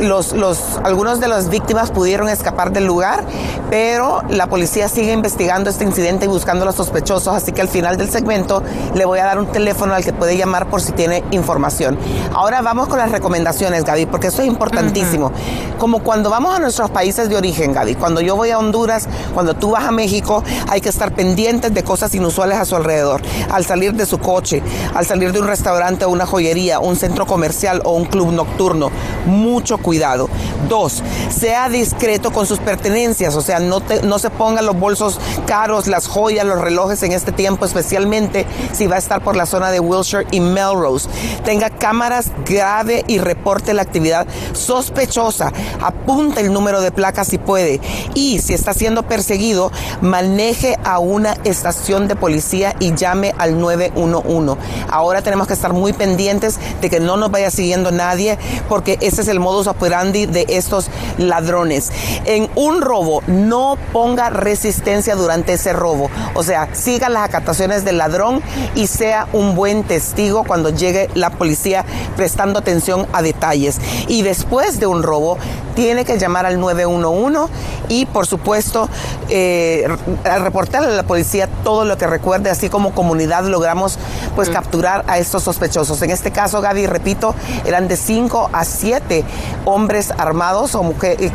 Los, 0.00 0.32
los, 0.32 0.58
algunos 0.82 1.20
de 1.20 1.28
las 1.28 1.48
víctimas 1.48 1.90
pudieron 1.90 2.28
escapar 2.28 2.72
del 2.72 2.86
lugar, 2.86 3.24
pero 3.70 4.22
la 4.28 4.46
policía 4.46 4.88
sigue 4.88 5.12
investigando 5.12 5.70
este 5.70 5.84
incidente 5.84 6.24
y 6.24 6.28
buscando 6.28 6.62
a 6.62 6.66
los 6.66 6.74
sospechosos, 6.74 7.34
así 7.34 7.52
que 7.52 7.60
al 7.60 7.68
final 7.68 7.96
del 7.96 8.10
segmento 8.10 8.62
le 8.94 9.04
voy 9.04 9.18
a 9.18 9.24
dar 9.24 9.38
un 9.38 9.46
teléfono 9.46 9.94
al 9.94 10.04
que 10.04 10.12
puede 10.12 10.36
llamar 10.36 10.66
por 10.66 10.80
si 10.80 10.92
tiene 10.92 11.22
información. 11.30 11.98
Ahora 12.34 12.62
vamos 12.62 12.88
con 12.88 12.98
las 12.98 13.10
recomendaciones, 13.10 13.84
Gaby, 13.84 14.06
porque 14.06 14.28
eso 14.28 14.42
es 14.42 14.48
importantísimo. 14.48 15.32
Como 15.78 16.02
cuando 16.02 16.30
vamos 16.30 16.54
a 16.54 16.58
nuestros 16.58 16.90
países 16.90 17.28
de 17.28 17.36
origen, 17.36 17.72
Gaby, 17.72 17.96
cuando 17.96 18.20
yo 18.20 18.36
voy 18.36 18.50
a 18.50 18.58
Honduras, 18.58 19.01
cuando 19.34 19.54
tú 19.54 19.70
vas 19.70 19.84
a 19.84 19.90
México, 19.90 20.42
hay 20.68 20.80
que 20.80 20.88
estar 20.88 21.14
pendientes 21.14 21.72
de 21.72 21.82
cosas 21.82 22.14
inusuales 22.14 22.58
a 22.58 22.64
su 22.64 22.76
alrededor. 22.76 23.22
Al 23.50 23.64
salir 23.64 23.94
de 23.94 24.06
su 24.06 24.18
coche, 24.18 24.62
al 24.94 25.06
salir 25.06 25.32
de 25.32 25.40
un 25.40 25.46
restaurante 25.46 26.04
o 26.04 26.10
una 26.10 26.26
joyería, 26.26 26.80
un 26.80 26.96
centro 26.96 27.26
comercial 27.26 27.82
o 27.84 27.92
un 27.92 28.04
club 28.04 28.32
nocturno, 28.32 28.90
mucho 29.26 29.78
cuidado. 29.78 30.28
Dos, 30.68 31.02
sea 31.30 31.68
discreto 31.68 32.32
con 32.32 32.46
sus 32.46 32.58
pertenencias, 32.58 33.34
o 33.34 33.40
sea, 33.40 33.58
no, 33.58 33.82
no 34.04 34.18
se 34.18 34.30
pongan 34.30 34.66
los 34.66 34.78
bolsos 34.78 35.18
caros, 35.46 35.86
las 35.86 36.06
joyas, 36.06 36.46
los 36.46 36.60
relojes 36.60 37.02
en 37.02 37.12
este 37.12 37.32
tiempo, 37.32 37.64
especialmente 37.64 38.46
si 38.72 38.86
va 38.86 38.96
a 38.96 38.98
estar 38.98 39.22
por 39.22 39.36
la 39.36 39.46
zona 39.46 39.70
de 39.70 39.80
Wilshire 39.80 40.26
y 40.30 40.40
Melrose. 40.40 41.08
Tenga 41.44 41.70
cámaras 41.70 42.30
grave 42.46 43.04
y 43.06 43.18
reporte 43.18 43.74
la 43.74 43.82
actividad 43.82 44.26
sospechosa. 44.52 45.52
Apunta 45.80 46.40
el 46.40 46.52
número 46.52 46.80
de 46.80 46.92
placa 46.92 47.24
si 47.24 47.38
puede. 47.38 47.80
Y 48.14 48.40
si 48.40 48.54
está 48.54 48.72
haciendo 48.72 48.91
perseguido, 49.00 49.72
maneje 50.02 50.76
a 50.84 50.98
una 50.98 51.38
estación 51.44 52.08
de 52.08 52.16
policía 52.16 52.76
y 52.80 52.94
llame 52.94 53.34
al 53.38 53.58
911. 53.58 54.60
Ahora 54.90 55.22
tenemos 55.22 55.46
que 55.46 55.54
estar 55.54 55.72
muy 55.72 55.94
pendientes 55.94 56.58
de 56.82 56.90
que 56.90 57.00
no 57.00 57.16
nos 57.16 57.30
vaya 57.30 57.50
siguiendo 57.50 57.90
nadie, 57.90 58.38
porque 58.68 58.98
ese 59.00 59.22
es 59.22 59.28
el 59.28 59.40
modus 59.40 59.66
operandi 59.66 60.26
de 60.26 60.44
estos 60.50 60.90
ladrones. 61.16 61.90
En 62.26 62.50
un 62.56 62.82
robo, 62.82 63.22
no 63.26 63.78
ponga 63.92 64.28
resistencia 64.30 65.14
durante 65.14 65.54
ese 65.54 65.72
robo. 65.72 66.10
O 66.34 66.42
sea, 66.42 66.68
siga 66.74 67.08
las 67.08 67.24
acataciones 67.24 67.84
del 67.84 67.98
ladrón 67.98 68.42
y 68.74 68.86
sea 68.86 69.28
un 69.32 69.54
buen 69.54 69.84
testigo 69.84 70.44
cuando 70.44 70.70
llegue 70.70 71.08
la 71.14 71.30
policía 71.30 71.84
prestando 72.16 72.58
atención 72.58 73.06
a 73.12 73.22
detalles. 73.22 73.80
Y 74.08 74.22
después 74.22 74.80
de 74.80 74.86
un 74.86 75.02
robo, 75.02 75.38
tiene 75.74 76.04
que 76.04 76.18
llamar 76.18 76.46
al 76.46 76.60
911 76.60 77.52
y 77.88 78.06
por 78.06 78.26
supuesto 78.26 78.88
eh, 79.28 79.86
reportarle 80.24 80.88
a 80.88 80.96
la 80.96 81.02
policía 81.02 81.48
todo 81.64 81.84
lo 81.84 81.98
que 81.98 82.06
recuerde, 82.06 82.50
así 82.50 82.68
como 82.68 82.94
comunidad 82.94 83.44
logramos 83.44 83.98
pues 84.34 84.48
mm. 84.48 84.52
capturar 84.52 85.04
a 85.08 85.18
estos 85.18 85.42
sospechosos. 85.42 86.00
En 86.02 86.10
este 86.10 86.30
caso, 86.30 86.60
Gaby, 86.60 86.86
repito, 86.86 87.34
eran 87.64 87.88
de 87.88 87.96
5 87.96 88.50
a 88.52 88.64
7 88.64 89.24
hombres 89.64 90.12
armados 90.16 90.74
o 90.74 90.82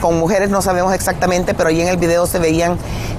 con 0.01 0.19
mujeres, 0.19 0.49
no 0.49 0.61
sabemos 0.61 0.93
exactamente, 0.93 1.53
pero 1.53 1.69
ahí 1.69 1.81
en 1.81 1.87
el 1.87 1.97
video 1.97 2.27
se 2.27 2.39
veían 2.39 2.77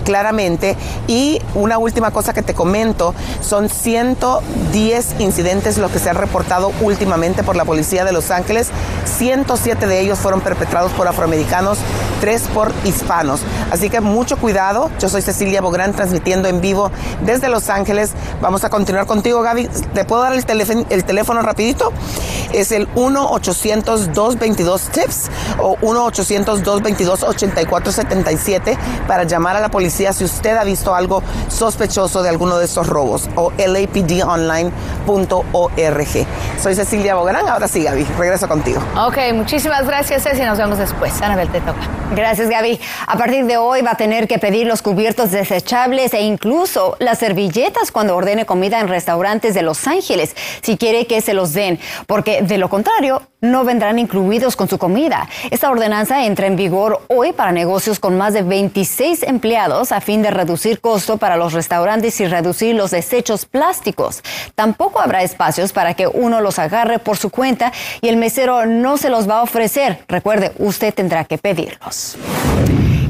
claramente. 0.09 0.75
Y 1.07 1.39
una 1.55 1.77
última 1.77 2.13
cosa 2.13 2.33
que 2.33 2.41
te 2.41 2.55
comento, 2.55 3.15
son 3.43 3.69
110 3.69 5.17
incidentes 5.19 5.77
los 5.77 5.91
que 5.91 5.99
se 5.99 6.09
han 6.09 6.17
reportado 6.17 6.73
últimamente 6.81 7.43
por 7.43 7.57
la 7.57 7.67
policía 7.67 8.07
de 8.07 8.13
Los 8.13 8.31
Ángeles. 8.31 8.71
107 9.19 9.87
de 9.87 10.01
ellos 10.01 10.19
fueron 10.19 10.41
perpetrados 10.41 10.93
por 10.93 11.07
afroamericanos, 11.07 11.77
3 12.23 12.43
por 12.55 12.73
hispanos. 12.85 13.43
Así 13.71 13.91
que 13.91 14.01
mucho 14.01 14.39
cuidado. 14.39 14.91
Yo 14.99 15.11
soy 15.11 15.21
Cecilia 15.21 15.61
Bográn 15.61 15.93
transmitiendo 15.93 16.49
en 16.49 16.63
vivo 16.63 16.91
desde 17.27 17.51
Los 17.51 17.69
Ángeles. 17.69 18.13
Vamos 18.41 18.65
a 18.65 18.71
continuar 18.71 19.05
contigo, 19.05 19.43
Gaby. 19.43 19.69
¿Te 19.93 20.07
puedo 20.07 20.23
dar 20.23 20.33
el, 20.33 20.47
teléfono, 20.47 20.87
el 20.89 21.05
teléfono 21.05 21.43
rapidito? 21.43 21.93
Es 22.53 22.73
el 22.73 22.93
1-800-222-TIPS 22.95 25.31
o 25.59 25.77
1-800-222-8477 25.79 28.77
para 29.07 29.23
llamar 29.25 29.57
a 29.57 29.61
la 29.61 29.71
policía 29.71 30.13
si 30.13 30.25
usted 30.25 30.57
ha 30.57 30.65
visto 30.65 30.95
algo 30.95 31.23
sospechoso 31.49 32.23
de 32.23 32.31
alguno 32.31 32.59
de 32.59 32.65
estos 32.65 32.87
robos 32.87 33.29
o 33.37 33.53
lapdonline.org. 33.57 36.27
Soy 36.61 36.75
Cecilia 36.75 37.15
Bográn. 37.15 37.49
Ahora 37.49 37.69
sí, 37.69 37.83
Gaby, 37.83 38.05
regreso 38.19 38.49
contigo. 38.49 38.81
Ok, 38.97 39.19
muchísimas 39.35 39.87
gracias, 39.87 40.23
Ceci. 40.23 40.43
Nos 40.43 40.59
vemos 40.59 40.79
después. 40.79 41.21
Anabel, 41.23 41.51
te 41.51 41.61
toca. 41.61 41.81
Gracias, 42.15 42.49
Gaby. 42.49 42.81
A 43.07 43.19
partir 43.19 43.45
de 43.47 43.59
hoy 43.59 43.83
va 43.83 43.93
a 43.93 43.97
tener 43.97 44.27
que 44.27 44.39
pedir 44.39 44.67
los 44.67 44.83
cubiertos 44.83 45.31
desechables 45.31 46.15
e 46.15 46.23
incluso 46.23 46.97
las 46.99 47.19
servilletas 47.19 47.93
cuando 47.93 48.17
ordene 48.17 48.47
comida 48.47 48.81
en 48.81 48.89
restaurantes 48.89 49.55
de 49.55 49.63
Los 49.63 49.87
Ángeles, 49.87 50.35
si 50.63 50.77
quiere 50.77 51.07
que 51.07 51.21
se 51.21 51.35
los 51.35 51.53
den, 51.53 51.79
porque 52.07 52.38
de 52.43 52.59
lo 52.59 52.69
contrario, 52.69 53.23
no 53.41 53.65
vendrán 53.65 53.99
incluidos 53.99 54.57
con 54.57 54.69
su 54.69 54.79
comida. 54.79 55.29
Esta 55.51 55.71
ordenanza 55.71 56.25
entra 56.25 56.47
en 56.47 56.57
vigor 56.57 57.03
hoy 57.09 57.33
para 57.33 57.53
negocios 57.53 57.99
con 58.01 58.17
más 58.17 58.35
de 58.35 58.43
26 58.43 59.23
empleados 59.23 59.93
a 59.93 60.01
fin 60.01 60.23
de 60.23 60.31
reducir 60.31 60.81
costo 60.81 61.17
para 61.17 61.37
los 61.37 61.53
restaurantes 61.53 62.21
y 62.21 62.27
reducir 62.27 62.75
los 62.75 62.91
desechos 62.91 63.45
plásticos. 63.45 64.23
Tampoco 64.55 65.01
habrá 65.01 65.23
espacios 65.23 65.73
para 65.73 65.95
que 65.95 66.07
uno 66.07 66.41
los 66.41 66.59
agarre 66.59 66.99
por 66.99 67.17
su 67.17 67.31
cuenta 67.31 67.73
y 68.01 68.09
el 68.09 68.17
mesero 68.17 68.67
no 68.67 68.97
se 68.97 69.11
los 69.11 69.29
va 69.29 69.39
a 69.39 69.43
ofrecer. 69.43 70.05
Recuerde, 70.09 70.53
usted 70.59 70.93
tendrá 70.95 71.25
que 71.25 71.39
pedirlos. 71.39 72.17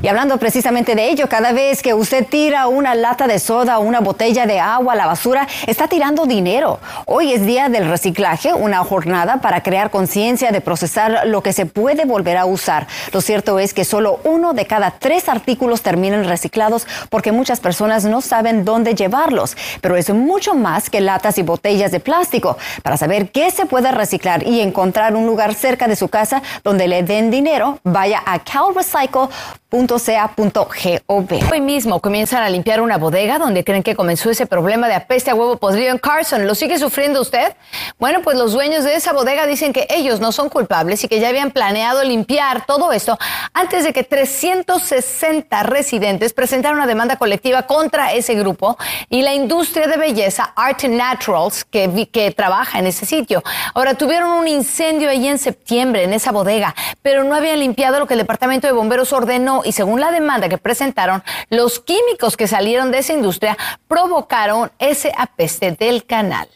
Y 0.01 0.07
hablando 0.07 0.39
precisamente 0.39 0.95
de 0.95 1.11
ello, 1.11 1.29
cada 1.29 1.51
vez 1.51 1.83
que 1.83 1.93
usted 1.93 2.25
tira 2.25 2.69
una 2.69 2.95
lata 2.95 3.27
de 3.27 3.41
soda 3.41 3.81
o 3.81 3.83
una 3.83 3.99
botella 3.99 4.47
de 4.47 4.61
agua 4.61 4.93
a 4.93 4.97
la 4.97 5.07
basura, 5.07 5.49
está 5.67 5.89
tirando 5.89 6.25
dinero. 6.25 6.79
Hoy 7.05 7.33
es 7.33 7.45
día 7.45 7.69
del 7.69 7.89
reciclaje, 7.89 8.55
una 8.55 8.85
jornada 8.85 9.39
para 9.39 9.65
crear 9.65 9.91
conciencia 9.91 10.53
de 10.53 10.61
procesar 10.61 11.27
lo 11.27 11.43
que 11.43 11.53
se 11.53 11.67
puede 11.67 12.05
volver 12.05 12.37
a 12.37 12.45
usar. 12.45 12.87
Lo 13.13 13.21
cierto 13.21 13.59
es 13.59 13.75
que 13.75 13.85
solo 13.85 14.21
uno 14.23 14.53
de 14.53 14.67
cada 14.67 14.93
tres 14.93 15.29
artículos 15.29 15.83
terminan 15.83 16.25
reciclados 16.29 16.87
porque 17.11 17.33
muchas 17.33 17.59
personas 17.59 18.05
no 18.05 18.21
saben 18.21 18.65
dónde 18.65 18.95
llevarlos. 18.95 19.57
Pero 19.81 19.97
es 19.97 20.11
mucho 20.11 20.55
más 20.55 20.91
que 20.91 21.01
latas 21.01 21.39
y 21.39 21.43
botellas 21.43 21.91
de 21.91 21.99
plástico. 21.99 22.57
Para 22.85 22.97
saber 22.97 23.33
qué 23.33 23.51
se 23.51 23.67
puede 23.67 23.91
reciclar 23.91 24.47
y 24.47 24.61
encontrar 24.61 25.17
un 25.17 25.27
lugar 25.27 25.55
cerca 25.55 25.89
de 25.89 25.97
su 25.97 26.07
casa 26.07 26.41
donde 26.63 26.87
le 26.87 27.03
den 27.03 27.33
dinero, 27.33 27.81
vaya 27.83 28.23
a 28.25 28.39
calrecycle.com 28.39 29.88
Hoy 31.07 31.61
mismo 31.61 32.01
comienzan 32.01 32.43
a 32.43 32.51
limpiar 32.51 32.81
una 32.81 32.99
bodega 32.99 33.39
donde 33.39 33.65
creen 33.65 33.83
que 33.83 33.95
comenzó 33.95 34.31
ese 34.31 34.47
problema 34.47 34.87
de 34.87 34.95
apeste 34.95 35.31
a 35.31 35.35
huevo 35.35 35.57
podrido 35.57 35.91
en 35.91 35.99
Carson. 35.99 36.47
¿Lo 36.47 36.55
sigue 36.55 36.79
sufriendo 36.79 37.21
usted? 37.21 37.55
Bueno, 37.99 38.21
pues 38.23 38.37
los 38.37 38.53
dueños 38.53 38.85
de 38.85 38.95
esa 38.95 39.13
bodega 39.13 39.47
dicen 39.47 39.73
que 39.73 39.87
ellos 39.91 40.21
no 40.21 40.31
son 40.31 40.51
culpables 40.51 41.03
y 41.05 41.09
que 41.09 41.21
ya 41.21 41.29
habían 41.29 41.51
planeado 41.51 42.05
limpiar 42.05 42.67
todo 42.67 42.93
esto 42.93 43.19
antes 43.55 43.85
de 43.85 43.93
que 43.93 44.05
360 44.05 45.63
residentes 45.63 46.33
presentaran 46.35 46.77
una 46.77 46.87
demanda 46.87 47.17
colectiva 47.17 47.63
contra 47.63 48.13
ese 48.13 48.35
grupo 48.35 48.77
y 49.09 49.23
la 49.23 49.33
industria 49.33 49.87
de 49.87 49.97
belleza 49.97 50.53
Art 50.55 50.83
Naturals 50.85 51.65
que, 51.65 52.09
que 52.13 52.31
trabaja 52.33 52.79
en 52.79 52.87
ese 52.87 53.07
sitio. 53.07 53.43
Ahora, 53.75 53.95
tuvieron 53.95 54.31
un 54.31 54.49
incendio 54.49 55.09
allí 55.09 55.29
en 55.29 55.39
septiembre 55.39 56.05
en 56.05 56.13
esa 56.13 56.31
bodega, 56.31 56.75
pero 57.01 57.25
no 57.25 57.35
habían 57.35 57.59
limpiado 57.59 57.99
lo 57.99 58.07
que 58.07 58.15
el 58.15 58.21
departamento 58.21 58.67
de 58.67 58.73
bomberos 58.75 59.13
ordenó 59.13 59.63
y 59.65 59.73
según 59.79 60.01
la 60.01 60.11
demanda 60.11 60.49
que 60.49 60.59
presentaron, 60.59 61.23
los 61.51 61.79
químicos 61.79 62.37
que 62.37 62.49
salieron 62.49 62.91
de 62.91 62.99
esa 62.99 63.13
industria 63.13 63.57
provocaron 63.87 64.73
ese 64.81 65.13
apeste 65.17 65.71
del 65.71 66.05
canal. 66.05 66.49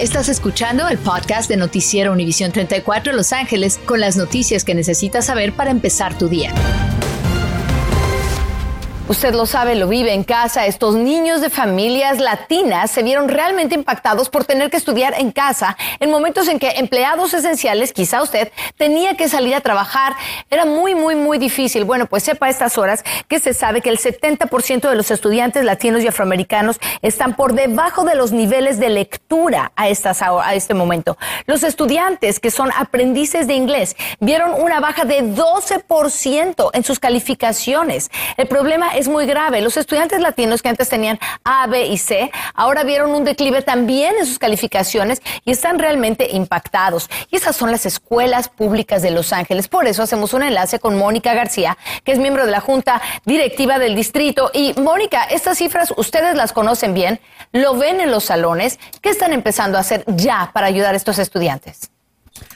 Estás 0.00 0.28
escuchando 0.28 0.88
el 0.88 0.98
podcast 0.98 1.48
de 1.48 1.56
Noticiero 1.56 2.10
Univisión 2.10 2.50
34 2.50 3.12
Los 3.12 3.32
Ángeles 3.32 3.78
con 3.86 4.00
las 4.00 4.16
noticias 4.16 4.64
que 4.64 4.74
necesitas 4.74 5.26
saber 5.26 5.52
para 5.52 5.70
empezar 5.70 6.18
tu 6.18 6.26
día. 6.26 6.52
Usted 9.12 9.34
lo 9.34 9.44
sabe, 9.44 9.74
lo 9.74 9.88
vive 9.88 10.14
en 10.14 10.24
casa. 10.24 10.64
Estos 10.64 10.94
niños 10.94 11.42
de 11.42 11.50
familias 11.50 12.18
latinas 12.18 12.90
se 12.90 13.02
vieron 13.02 13.28
realmente 13.28 13.74
impactados 13.74 14.30
por 14.30 14.46
tener 14.46 14.70
que 14.70 14.78
estudiar 14.78 15.12
en 15.18 15.32
casa 15.32 15.76
en 16.00 16.10
momentos 16.10 16.48
en 16.48 16.58
que 16.58 16.70
empleados 16.78 17.34
esenciales, 17.34 17.92
quizá 17.92 18.22
usted, 18.22 18.50
tenía 18.78 19.14
que 19.14 19.28
salir 19.28 19.54
a 19.54 19.60
trabajar. 19.60 20.16
Era 20.48 20.64
muy, 20.64 20.94
muy, 20.94 21.14
muy 21.14 21.36
difícil. 21.36 21.84
Bueno, 21.84 22.06
pues 22.06 22.22
sepa 22.22 22.46
a 22.46 22.48
estas 22.48 22.78
horas 22.78 23.04
que 23.28 23.38
se 23.38 23.52
sabe 23.52 23.82
que 23.82 23.90
el 23.90 23.98
70% 23.98 24.88
de 24.88 24.96
los 24.96 25.10
estudiantes 25.10 25.62
latinos 25.62 26.02
y 26.02 26.08
afroamericanos 26.08 26.80
están 27.02 27.36
por 27.36 27.52
debajo 27.52 28.04
de 28.04 28.14
los 28.14 28.32
niveles 28.32 28.80
de 28.80 28.88
lectura 28.88 29.72
a, 29.76 29.90
estas, 29.90 30.22
a 30.22 30.54
este 30.54 30.72
momento. 30.72 31.18
Los 31.44 31.64
estudiantes 31.64 32.40
que 32.40 32.50
son 32.50 32.70
aprendices 32.74 33.46
de 33.46 33.52
inglés 33.56 33.94
vieron 34.20 34.54
una 34.54 34.80
baja 34.80 35.04
de 35.04 35.22
12% 35.22 36.70
en 36.72 36.82
sus 36.82 36.98
calificaciones. 36.98 38.10
El 38.38 38.48
problema 38.48 38.96
es 39.01 39.01
muy 39.08 39.26
grave. 39.26 39.60
Los 39.60 39.76
estudiantes 39.76 40.20
latinos 40.20 40.62
que 40.62 40.68
antes 40.68 40.88
tenían 40.88 41.18
A, 41.44 41.66
B 41.66 41.86
y 41.86 41.98
C, 41.98 42.30
ahora 42.54 42.84
vieron 42.84 43.10
un 43.12 43.24
declive 43.24 43.62
también 43.62 44.14
en 44.18 44.26
sus 44.26 44.38
calificaciones 44.38 45.22
y 45.44 45.52
están 45.52 45.78
realmente 45.78 46.30
impactados. 46.32 47.08
Y 47.30 47.36
esas 47.36 47.56
son 47.56 47.70
las 47.70 47.86
escuelas 47.86 48.48
públicas 48.48 49.02
de 49.02 49.10
Los 49.10 49.32
Ángeles. 49.32 49.68
Por 49.68 49.86
eso 49.86 50.02
hacemos 50.02 50.34
un 50.34 50.42
enlace 50.42 50.78
con 50.78 50.98
Mónica 50.98 51.34
García, 51.34 51.76
que 52.04 52.12
es 52.12 52.18
miembro 52.18 52.44
de 52.44 52.52
la 52.52 52.60
Junta 52.60 53.00
Directiva 53.24 53.78
del 53.78 53.94
Distrito. 53.94 54.50
Y 54.52 54.74
Mónica, 54.80 55.24
estas 55.24 55.58
cifras 55.58 55.92
ustedes 55.96 56.34
las 56.34 56.52
conocen 56.52 56.94
bien, 56.94 57.20
lo 57.52 57.76
ven 57.76 58.00
en 58.00 58.10
los 58.10 58.24
salones. 58.24 58.78
¿Qué 59.00 59.10
están 59.10 59.32
empezando 59.32 59.78
a 59.78 59.80
hacer 59.80 60.04
ya 60.06 60.50
para 60.52 60.66
ayudar 60.66 60.94
a 60.94 60.96
estos 60.96 61.18
estudiantes? 61.18 61.90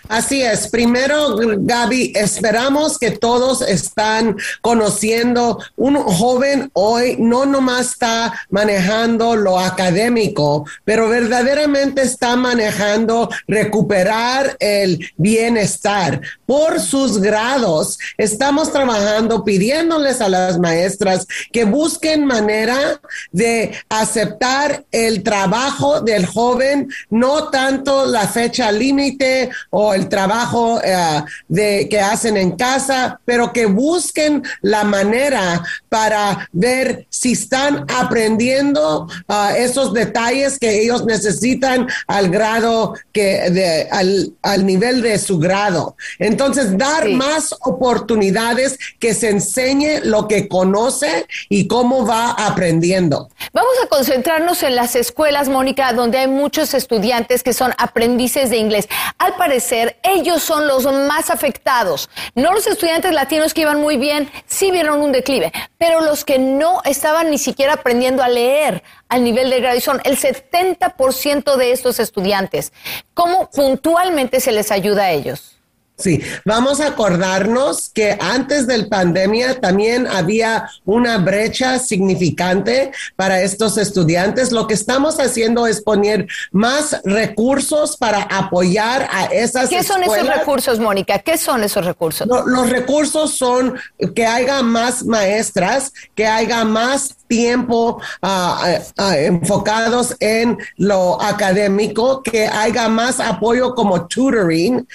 Así 0.09 0.41
es. 0.41 0.69
Primero, 0.69 1.37
Gaby, 1.37 2.13
esperamos 2.15 2.99
que 2.99 3.11
todos 3.11 3.61
están 3.63 4.37
conociendo. 4.61 5.59
Un 5.77 5.97
joven 5.97 6.71
hoy 6.75 7.17
no 7.19 7.45
nomás 7.45 7.87
está 7.89 8.33
manejando 8.51 9.35
lo 9.35 9.59
académico, 9.59 10.65
pero 10.85 11.09
verdaderamente 11.09 12.03
está 12.03 12.37
manejando 12.37 13.29
recuperar 13.49 14.57
el 14.61 15.11
bienestar. 15.17 16.21
Por 16.47 16.79
sus 16.81 17.21
grados, 17.21 17.99
estamos 18.17 18.73
trabajando 18.73 19.45
pidiéndoles 19.45 20.21
a 20.21 20.29
las 20.29 20.59
maestras 20.59 21.27
que 21.51 21.65
busquen 21.65 22.25
manera 22.27 23.01
de 23.33 23.73
aceptar 23.89 24.85
el 24.93 25.25
trabajo 25.25 26.01
del 26.01 26.27
joven, 26.27 26.89
no 27.11 27.49
tanto 27.49 28.07
la 28.07 28.29
fecha 28.29 28.71
límite 28.71 29.51
o 29.71 29.96
el 29.97 30.09
trabajo 30.09 30.81
eh, 30.83 31.23
de, 31.49 31.89
que 31.89 32.01
hacen 32.01 32.37
en 32.37 32.53
casa, 32.53 33.21
pero 33.25 33.53
que 33.53 33.67
busquen 33.67 34.43
la 34.63 34.85
manera 34.85 35.63
para 35.89 36.49
ver 36.53 37.07
si 37.11 37.33
están 37.33 37.85
aprendiendo 37.89 39.09
uh, 39.29 39.57
esos 39.57 39.93
detalles 39.93 40.59
que 40.59 40.83
ellos 40.83 41.05
necesitan 41.05 41.89
al 42.07 42.29
grado 42.29 42.95
que 43.13 43.51
de, 43.51 43.89
al, 43.91 44.33
al 44.43 44.67
nivel 44.67 45.03
de 45.03 45.19
su 45.19 45.39
grado. 45.39 45.97
Entonces, 46.19 46.77
dar 46.77 47.09
más 47.09 47.55
oportunidades 47.61 48.79
que 48.99 49.15
se 49.15 49.31
enseñe 49.31 50.01
lo 50.03 50.29
que 50.29 50.49
conoce 50.49 51.27
y 51.49 51.67
cómo 51.67 52.07
va 52.07 52.31
aprendiendo. 52.33 53.29
Vamos 53.53 53.73
a 53.83 53.89
concentrarnos 53.89 54.63
en 54.63 54.77
las 54.77 54.97
escuelas, 54.97 55.49
Mónica, 55.49 55.93
donde 55.93 56.19
hay 56.19 56.29
muchos 56.29 56.75
estudiantes 56.75 57.43
que 57.43 57.53
son 57.53 57.73
aprendices 57.79 58.51
de 58.51 58.59
inglés. 58.59 58.89
Al 59.19 59.35
parecer, 59.37 59.86
ellos 60.03 60.43
son 60.43 60.67
los 60.67 60.85
más 60.85 61.31
afectados. 61.31 62.09
No 62.35 62.53
los 62.53 62.67
estudiantes 62.67 63.13
latinos 63.13 63.55
que 63.55 63.63
iban 63.63 63.81
muy 63.81 63.97
bien, 63.97 64.31
sí 64.47 64.71
vieron 64.71 65.01
un 65.01 65.13
declive, 65.13 65.53
pero 65.79 66.01
los 66.01 66.25
que 66.25 66.39
no 66.39 66.83
estaban 66.85 67.31
ni 67.31 67.39
siquiera 67.39 67.75
aprendiendo 67.75 68.23
a 68.23 68.29
leer 68.29 68.83
al 69.09 69.25
nivel 69.25 69.51
de 69.51 69.61
grado 69.61 69.77
y 69.77 69.81
son 69.81 70.01
el 70.05 70.19
70% 70.19 71.57
de 71.57 71.73
estos 71.73 72.01
estudiantes. 72.01 72.73
¿Cómo 73.15 73.51
puntualmente 73.51 74.41
se 74.41 74.53
les 74.53 74.71
ayuda 74.71 75.05
a 75.05 75.11
ellos? 75.11 75.56
Sí, 75.99 76.21
vamos 76.45 76.81
a 76.81 76.89
acordarnos 76.89 77.89
que 77.89 78.19
antes 78.21 78.67
del 78.67 78.89
pandemia 78.89 79.61
también 79.61 80.07
había 80.07 80.69
una 80.85 81.17
brecha 81.17 81.79
significante 81.79 82.93
para 83.17 83.41
estos 83.41 83.79
estudiantes. 83.79 84.53
Lo 84.53 84.67
que 84.67 84.75
estamos 84.75 85.19
haciendo 85.19 85.67
es 85.67 85.81
poner 85.81 86.27
más 86.53 87.01
recursos 87.05 87.97
para 87.97 88.23
apoyar 88.25 89.09
a 89.11 89.25
esas 89.27 89.71
¿Qué 89.71 89.83
son 89.83 90.03
esos 90.03 90.27
recursos, 90.27 90.79
Mónica? 90.79 91.19
¿Qué 91.21 91.39
son 91.39 91.65
esos 91.65 91.85
recursos? 91.87 92.27
los 92.27 92.69
recursos 92.69 93.33
son 93.33 93.79
que 94.15 94.27
haya 94.27 94.63
más 94.63 95.03
maestras, 95.05 95.93
que 96.15 96.27
haya 96.27 96.65
más 96.65 97.17
tiempo 97.27 98.01
uh, 98.23 98.27
uh, 98.27 99.13
enfocados 99.13 100.15
en 100.21 100.59
lo 100.77 101.21
académico, 101.21 102.23
que 102.23 102.47
haya 102.47 102.89
más 102.89 103.21
apoyo 103.21 103.75
como 103.75 104.07
tutoring, 104.07 104.87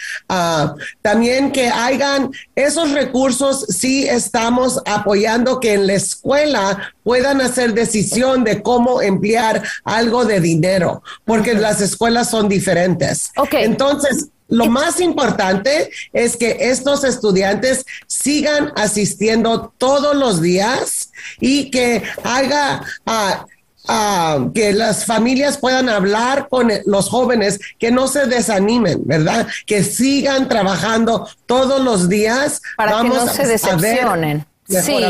también 1.01 1.51
que 1.51 1.67
hayan 1.67 2.31
esos 2.55 2.91
recursos, 2.91 3.65
sí 3.69 4.07
estamos 4.07 4.81
apoyando 4.85 5.59
que 5.59 5.73
en 5.73 5.87
la 5.87 5.93
escuela 5.93 6.93
puedan 7.03 7.41
hacer 7.41 7.73
decisión 7.73 8.43
de 8.43 8.61
cómo 8.61 9.01
emplear 9.01 9.63
algo 9.83 10.25
de 10.25 10.39
dinero, 10.39 11.03
porque 11.25 11.53
las 11.53 11.81
escuelas 11.81 12.29
son 12.29 12.49
diferentes. 12.49 13.31
Okay. 13.37 13.63
Entonces, 13.63 14.27
lo 14.47 14.65
más 14.65 14.99
importante 14.99 15.89
es 16.11 16.35
que 16.35 16.57
estos 16.59 17.05
estudiantes 17.05 17.85
sigan 18.05 18.73
asistiendo 18.75 19.73
todos 19.77 20.15
los 20.15 20.41
días 20.41 21.11
y 21.39 21.71
que 21.71 22.03
haga... 22.23 22.83
Uh, 23.05 23.45
Uh, 23.87 24.53
que 24.53 24.73
las 24.73 25.05
familias 25.05 25.57
puedan 25.57 25.89
hablar 25.89 26.47
con 26.49 26.71
los 26.85 27.09
jóvenes, 27.09 27.59
que 27.79 27.91
no 27.91 28.07
se 28.07 28.27
desanimen, 28.27 29.01
¿verdad? 29.05 29.47
Que 29.65 29.83
sigan 29.83 30.47
trabajando 30.47 31.27
todos 31.47 31.81
los 31.81 32.07
días. 32.07 32.61
Para 32.77 32.91
Vamos 32.91 33.17
que 33.17 33.25
no 33.25 33.33
se 33.33 33.47
decepcionen. 33.47 34.45
Sí. 34.67 35.03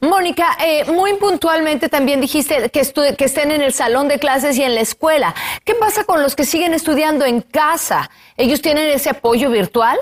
Mónica, 0.00 0.56
eh, 0.64 0.84
muy 0.92 1.14
puntualmente 1.14 1.88
también 1.88 2.20
dijiste 2.20 2.70
que, 2.70 3.16
que 3.16 3.24
estén 3.24 3.50
en 3.50 3.60
el 3.60 3.72
salón 3.72 4.06
de 4.06 4.18
clases 4.18 4.56
y 4.56 4.62
en 4.62 4.74
la 4.74 4.82
escuela. 4.82 5.34
¿Qué 5.64 5.74
pasa 5.74 6.04
con 6.04 6.22
los 6.22 6.36
que 6.36 6.44
siguen 6.44 6.74
estudiando 6.74 7.24
en 7.24 7.40
casa? 7.40 8.10
¿Ellos 8.36 8.62
tienen 8.62 8.86
ese 8.88 9.10
apoyo 9.10 9.50
virtual? 9.50 9.98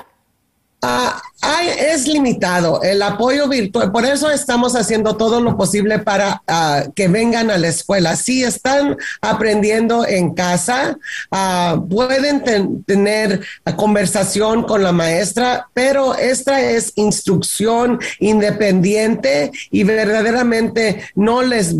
Ah, 0.83 1.23
es 1.43 2.07
limitado 2.07 2.83
el 2.83 3.01
apoyo 3.03 3.49
virtual, 3.49 3.93
por 3.93 4.05
eso 4.05 4.31
estamos 4.31 4.75
haciendo 4.75 5.17
todo 5.17 5.41
lo 5.41 5.57
posible 5.57 5.99
para 6.01 6.43
ah, 6.49 6.85
que 6.95 7.09
vengan 7.09 7.51
a 7.51 7.59
la 7.59 7.69
escuela. 7.69 8.17
Si 8.17 8.43
están 8.43 8.97
aprendiendo 9.21 10.07
en 10.07 10.35
casa, 10.35 10.99
ah, 11.31 11.81
pueden 11.89 12.43
tener 12.85 13.41
conversación 13.77 14.65
con 14.65 14.83
la 14.83 14.93
maestra, 14.93 15.69
pero 15.75 16.15
esta 16.17 16.61
es 16.61 16.93
instrucción 16.97 18.01
independiente 18.19 19.53
y 19.71 19.85
verdaderamente 19.85 21.03
no 21.15 21.43
les 21.43 21.75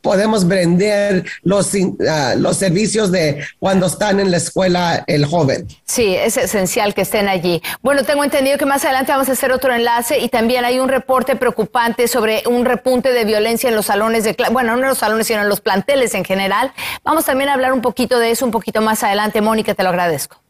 podemos 0.00 0.46
vender 0.46 1.24
los, 1.42 1.70
los 2.36 2.56
servicios 2.56 3.12
de 3.12 3.44
cuando 3.58 3.86
están 3.86 4.20
en 4.20 4.30
la 4.30 4.38
escuela 4.38 5.04
el 5.06 5.26
joven. 5.26 5.66
Sí, 5.84 6.14
es 6.14 6.36
esencial 6.36 6.94
que 6.94 7.02
estén 7.02 7.28
allí. 7.28 7.60
Bueno, 7.82 8.04
tengo 8.04 8.24
entendido 8.24 8.56
que 8.56 8.66
más 8.66 8.84
adelante 8.84 9.01
vamos 9.10 9.28
a 9.28 9.32
hacer 9.32 9.50
otro 9.50 9.74
enlace 9.74 10.18
y 10.18 10.28
también 10.28 10.64
hay 10.64 10.78
un 10.78 10.88
reporte 10.88 11.34
preocupante 11.34 12.06
sobre 12.06 12.44
un 12.46 12.64
repunte 12.64 13.12
de 13.12 13.24
violencia 13.24 13.68
en 13.68 13.74
los 13.74 13.86
salones 13.86 14.22
de 14.24 14.36
bueno, 14.52 14.76
no 14.76 14.82
en 14.82 14.88
los 14.88 14.98
salones, 14.98 15.26
sino 15.26 15.40
en 15.40 15.48
los 15.48 15.60
planteles 15.60 16.14
en 16.14 16.24
general. 16.24 16.72
Vamos 17.02 17.24
también 17.24 17.50
a 17.50 17.54
hablar 17.54 17.72
un 17.72 17.80
poquito 17.80 18.18
de 18.18 18.30
eso 18.30 18.44
un 18.44 18.52
poquito 18.52 18.80
más 18.80 19.02
adelante. 19.02 19.40
Mónica, 19.40 19.74
te 19.74 19.82
lo 19.82 19.88
agradezco. 19.88 20.41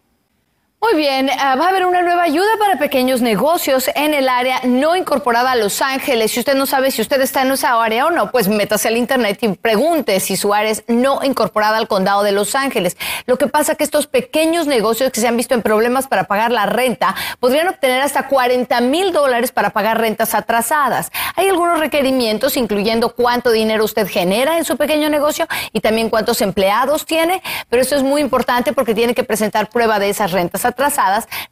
Muy 0.83 0.95
bien, 0.95 1.29
ah, 1.29 1.55
va 1.57 1.65
a 1.65 1.69
haber 1.69 1.85
una 1.85 2.01
nueva 2.01 2.23
ayuda 2.23 2.49
para 2.57 2.79
pequeños 2.79 3.21
negocios 3.21 3.91
en 3.93 4.15
el 4.15 4.27
área 4.27 4.61
no 4.63 4.95
incorporada 4.95 5.51
a 5.51 5.55
Los 5.55 5.79
Ángeles. 5.79 6.31
Si 6.31 6.39
usted 6.39 6.55
no 6.55 6.65
sabe 6.65 6.89
si 6.89 7.03
usted 7.03 7.21
está 7.21 7.43
en 7.43 7.51
esa 7.51 7.79
área 7.79 8.07
o 8.07 8.09
no, 8.09 8.31
pues 8.31 8.47
métase 8.47 8.87
al 8.87 8.97
internet 8.97 9.37
y 9.43 9.49
pregunte 9.49 10.19
si 10.19 10.35
su 10.35 10.55
área 10.55 10.71
es 10.71 10.83
no 10.87 11.23
incorporada 11.23 11.77
al 11.77 11.87
condado 11.87 12.23
de 12.23 12.31
Los 12.31 12.55
Ángeles. 12.55 12.97
Lo 13.27 13.37
que 13.37 13.45
pasa 13.45 13.73
es 13.73 13.77
que 13.77 13.83
estos 13.83 14.07
pequeños 14.07 14.65
negocios 14.65 15.11
que 15.11 15.21
se 15.21 15.27
han 15.27 15.37
visto 15.37 15.53
en 15.53 15.61
problemas 15.61 16.07
para 16.07 16.23
pagar 16.23 16.51
la 16.51 16.65
renta 16.65 17.13
podrían 17.39 17.67
obtener 17.67 18.01
hasta 18.01 18.27
40 18.27 18.81
mil 18.81 19.13
dólares 19.13 19.51
para 19.51 19.69
pagar 19.69 20.01
rentas 20.01 20.33
atrasadas. 20.33 21.11
Hay 21.35 21.47
algunos 21.47 21.79
requerimientos, 21.79 22.57
incluyendo 22.57 23.13
cuánto 23.13 23.51
dinero 23.51 23.85
usted 23.85 24.07
genera 24.07 24.57
en 24.57 24.65
su 24.65 24.77
pequeño 24.77 25.09
negocio 25.09 25.47
y 25.73 25.81
también 25.81 26.09
cuántos 26.09 26.41
empleados 26.41 27.05
tiene, 27.05 27.43
pero 27.69 27.83
eso 27.83 27.95
es 27.95 28.01
muy 28.01 28.19
importante 28.19 28.73
porque 28.73 28.95
tiene 28.95 29.13
que 29.13 29.23
presentar 29.23 29.69
prueba 29.69 29.99
de 29.99 30.09
esas 30.09 30.31
rentas 30.31 30.65
atrasadas, 30.65 30.70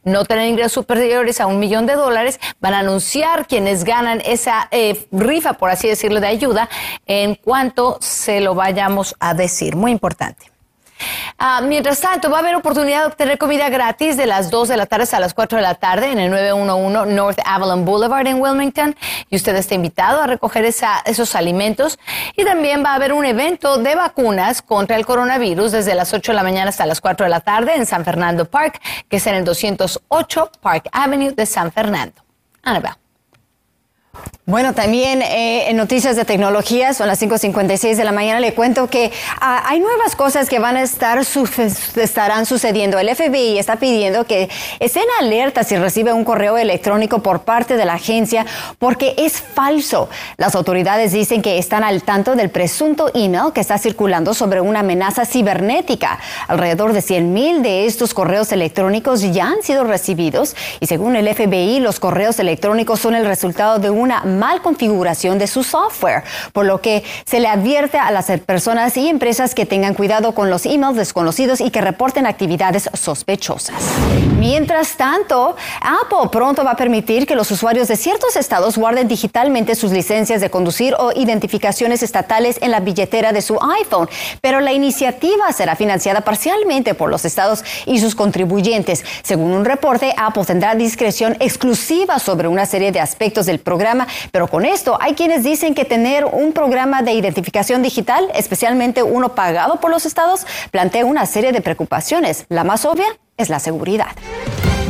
no 0.04 0.24
tener 0.24 0.48
ingresos 0.48 0.72
superiores 0.72 1.40
a 1.40 1.46
un 1.46 1.58
millón 1.58 1.86
de 1.86 1.94
dólares, 1.94 2.40
van 2.60 2.74
a 2.74 2.80
anunciar 2.80 3.46
quienes 3.46 3.84
ganan 3.84 4.20
esa 4.24 4.68
eh, 4.70 5.06
rifa, 5.12 5.54
por 5.54 5.70
así 5.70 5.88
decirlo, 5.88 6.20
de 6.20 6.26
ayuda 6.26 6.68
en 7.06 7.34
cuanto 7.34 7.98
se 8.00 8.40
lo 8.40 8.54
vayamos 8.54 9.14
a 9.20 9.34
decir. 9.34 9.76
Muy 9.76 9.92
importante. 9.92 10.49
Ah, 11.38 11.60
mientras 11.62 12.00
tanto, 12.00 12.30
va 12.30 12.38
a 12.38 12.40
haber 12.40 12.54
oportunidad 12.54 13.00
de 13.00 13.06
obtener 13.06 13.38
comida 13.38 13.68
gratis 13.68 14.16
de 14.16 14.26
las 14.26 14.50
2 14.50 14.68
de 14.68 14.76
la 14.76 14.86
tarde 14.86 15.04
hasta 15.04 15.20
las 15.20 15.34
4 15.34 15.56
de 15.56 15.62
la 15.62 15.74
tarde 15.74 16.10
en 16.10 16.18
el 16.18 16.30
911 16.30 17.12
North 17.12 17.38
Avalon 17.44 17.84
Boulevard 17.84 18.26
en 18.26 18.40
Wilmington. 18.40 18.96
Y 19.28 19.36
usted 19.36 19.56
está 19.56 19.74
invitado 19.74 20.20
a 20.20 20.26
recoger 20.26 20.64
esos 20.64 21.34
alimentos. 21.34 21.98
Y 22.36 22.44
también 22.44 22.84
va 22.84 22.92
a 22.92 22.94
haber 22.94 23.12
un 23.12 23.24
evento 23.24 23.78
de 23.78 23.94
vacunas 23.94 24.62
contra 24.62 24.96
el 24.96 25.06
coronavirus 25.06 25.72
desde 25.72 25.94
las 25.94 26.12
8 26.12 26.32
de 26.32 26.36
la 26.36 26.42
mañana 26.42 26.70
hasta 26.70 26.86
las 26.86 27.00
4 27.00 27.24
de 27.24 27.30
la 27.30 27.40
tarde 27.40 27.74
en 27.74 27.86
San 27.86 28.04
Fernando 28.04 28.44
Park, 28.44 28.80
que 29.08 29.16
es 29.16 29.26
en 29.26 29.36
el 29.36 29.44
208 29.44 30.50
Park 30.60 30.88
Avenue 30.92 31.32
de 31.32 31.46
San 31.46 31.72
Fernando. 31.72 32.22
Annabelle. 32.62 33.09
Bueno, 34.50 34.74
también 34.74 35.22
eh, 35.22 35.70
en 35.70 35.76
noticias 35.76 36.16
de 36.16 36.24
tecnología, 36.24 36.92
son 36.92 37.06
las 37.06 37.22
5.56 37.22 37.94
de 37.94 38.02
la 38.02 38.10
mañana, 38.10 38.40
le 38.40 38.52
cuento 38.52 38.88
que 38.88 39.12
ah, 39.40 39.62
hay 39.64 39.78
nuevas 39.78 40.16
cosas 40.16 40.48
que 40.48 40.58
van 40.58 40.76
a 40.76 40.82
estar 40.82 41.20
estarán 41.94 42.46
sucediendo. 42.46 42.98
El 42.98 43.14
FBI 43.14 43.58
está 43.58 43.76
pidiendo 43.76 44.24
que 44.24 44.48
estén 44.80 45.04
alertas 45.20 45.68
si 45.68 45.76
recibe 45.76 46.12
un 46.12 46.24
correo 46.24 46.58
electrónico 46.58 47.22
por 47.22 47.42
parte 47.42 47.76
de 47.76 47.84
la 47.84 47.94
agencia 47.94 48.44
porque 48.80 49.14
es 49.18 49.40
falso. 49.40 50.08
Las 50.36 50.56
autoridades 50.56 51.12
dicen 51.12 51.42
que 51.42 51.58
están 51.58 51.84
al 51.84 52.02
tanto 52.02 52.34
del 52.34 52.50
presunto 52.50 53.12
email 53.14 53.52
que 53.54 53.60
está 53.60 53.78
circulando 53.78 54.34
sobre 54.34 54.60
una 54.60 54.80
amenaza 54.80 55.26
cibernética. 55.26 56.18
Alrededor 56.48 56.92
de 56.92 57.02
100 57.02 57.32
mil 57.32 57.62
de 57.62 57.86
estos 57.86 58.14
correos 58.14 58.50
electrónicos 58.50 59.20
ya 59.32 59.46
han 59.46 59.62
sido 59.62 59.84
recibidos 59.84 60.56
y 60.80 60.86
según 60.86 61.14
el 61.14 61.32
FBI 61.32 61.78
los 61.78 62.00
correos 62.00 62.40
electrónicos 62.40 62.98
son 62.98 63.14
el 63.14 63.26
resultado 63.26 63.78
de 63.78 63.99
una 64.00 64.22
mal 64.24 64.62
configuración 64.62 65.38
de 65.38 65.46
su 65.46 65.62
software, 65.62 66.24
por 66.52 66.66
lo 66.66 66.80
que 66.80 67.04
se 67.24 67.40
le 67.40 67.48
advierte 67.48 67.98
a 67.98 68.10
las 68.10 68.26
personas 68.46 68.96
y 68.96 69.08
empresas 69.08 69.54
que 69.54 69.66
tengan 69.66 69.94
cuidado 69.94 70.34
con 70.34 70.50
los 70.50 70.66
emails 70.66 70.96
desconocidos 70.96 71.60
y 71.60 71.70
que 71.70 71.80
reporten 71.80 72.26
actividades 72.26 72.90
sospechosas. 72.94 73.76
Mientras 74.38 74.96
tanto, 74.96 75.54
Apple 75.82 76.30
pronto 76.32 76.64
va 76.64 76.72
a 76.72 76.76
permitir 76.76 77.26
que 77.26 77.36
los 77.36 77.50
usuarios 77.50 77.88
de 77.88 77.96
ciertos 77.96 78.36
estados 78.36 78.78
guarden 78.78 79.06
digitalmente 79.06 79.74
sus 79.74 79.92
licencias 79.92 80.40
de 80.40 80.50
conducir 80.50 80.94
o 80.98 81.12
identificaciones 81.14 82.02
estatales 82.02 82.58
en 82.62 82.70
la 82.70 82.80
billetera 82.80 83.32
de 83.32 83.42
su 83.42 83.58
iPhone, 83.80 84.08
pero 84.40 84.60
la 84.60 84.72
iniciativa 84.72 85.52
será 85.52 85.76
financiada 85.76 86.22
parcialmente 86.22 86.94
por 86.94 87.10
los 87.10 87.24
estados 87.24 87.64
y 87.86 88.00
sus 88.00 88.14
contribuyentes. 88.14 89.04
Según 89.22 89.52
un 89.52 89.64
reporte, 89.64 90.14
Apple 90.16 90.44
tendrá 90.46 90.74
discreción 90.74 91.36
exclusiva 91.40 92.18
sobre 92.18 92.48
una 92.48 92.64
serie 92.64 92.92
de 92.92 93.00
aspectos 93.00 93.46
del 93.46 93.58
pero 94.32 94.48
con 94.48 94.64
esto 94.64 94.98
hay 95.00 95.14
quienes 95.14 95.44
dicen 95.44 95.74
que 95.74 95.84
tener 95.84 96.24
un 96.24 96.52
programa 96.52 97.02
de 97.02 97.12
identificación 97.12 97.82
digital, 97.82 98.28
especialmente 98.34 99.02
uno 99.02 99.34
pagado 99.34 99.80
por 99.80 99.90
los 99.90 100.06
estados, 100.06 100.46
plantea 100.70 101.04
una 101.04 101.26
serie 101.26 101.52
de 101.52 101.60
preocupaciones. 101.60 102.46
La 102.48 102.64
más 102.64 102.84
obvia 102.84 103.06
es 103.36 103.48
la 103.48 103.58
seguridad. 103.58 104.08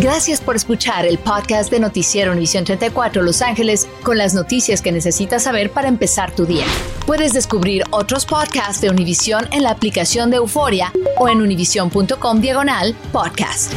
Gracias 0.01 0.41
por 0.41 0.57
escuchar 0.57 1.05
el 1.05 1.19
podcast 1.19 1.71
de 1.71 1.79
Noticiero 1.79 2.33
Univisión 2.33 2.65
34 2.65 3.23
Los 3.23 3.43
Ángeles 3.43 3.87
con 4.03 4.17
las 4.17 4.33
noticias 4.33 4.81
que 4.81 4.93
necesitas 4.93 5.43
saber 5.43 5.71
para 5.71 5.89
empezar 5.89 6.35
tu 6.35 6.47
día. 6.47 6.65
Puedes 7.07 7.35
descubrir 7.35 7.85
otros 7.91 8.25
podcasts 8.25 8.81
de 8.81 8.89
Univisión 8.89 9.47
en 9.53 9.63
la 9.63 9.71
aplicación 9.71 10.31
de 10.31 10.39
Euforia 10.39 10.91
o 11.19 11.29
en 11.29 11.43
univision.com 11.43 12.41
diagonal 12.41 12.95
podcast. 13.13 13.75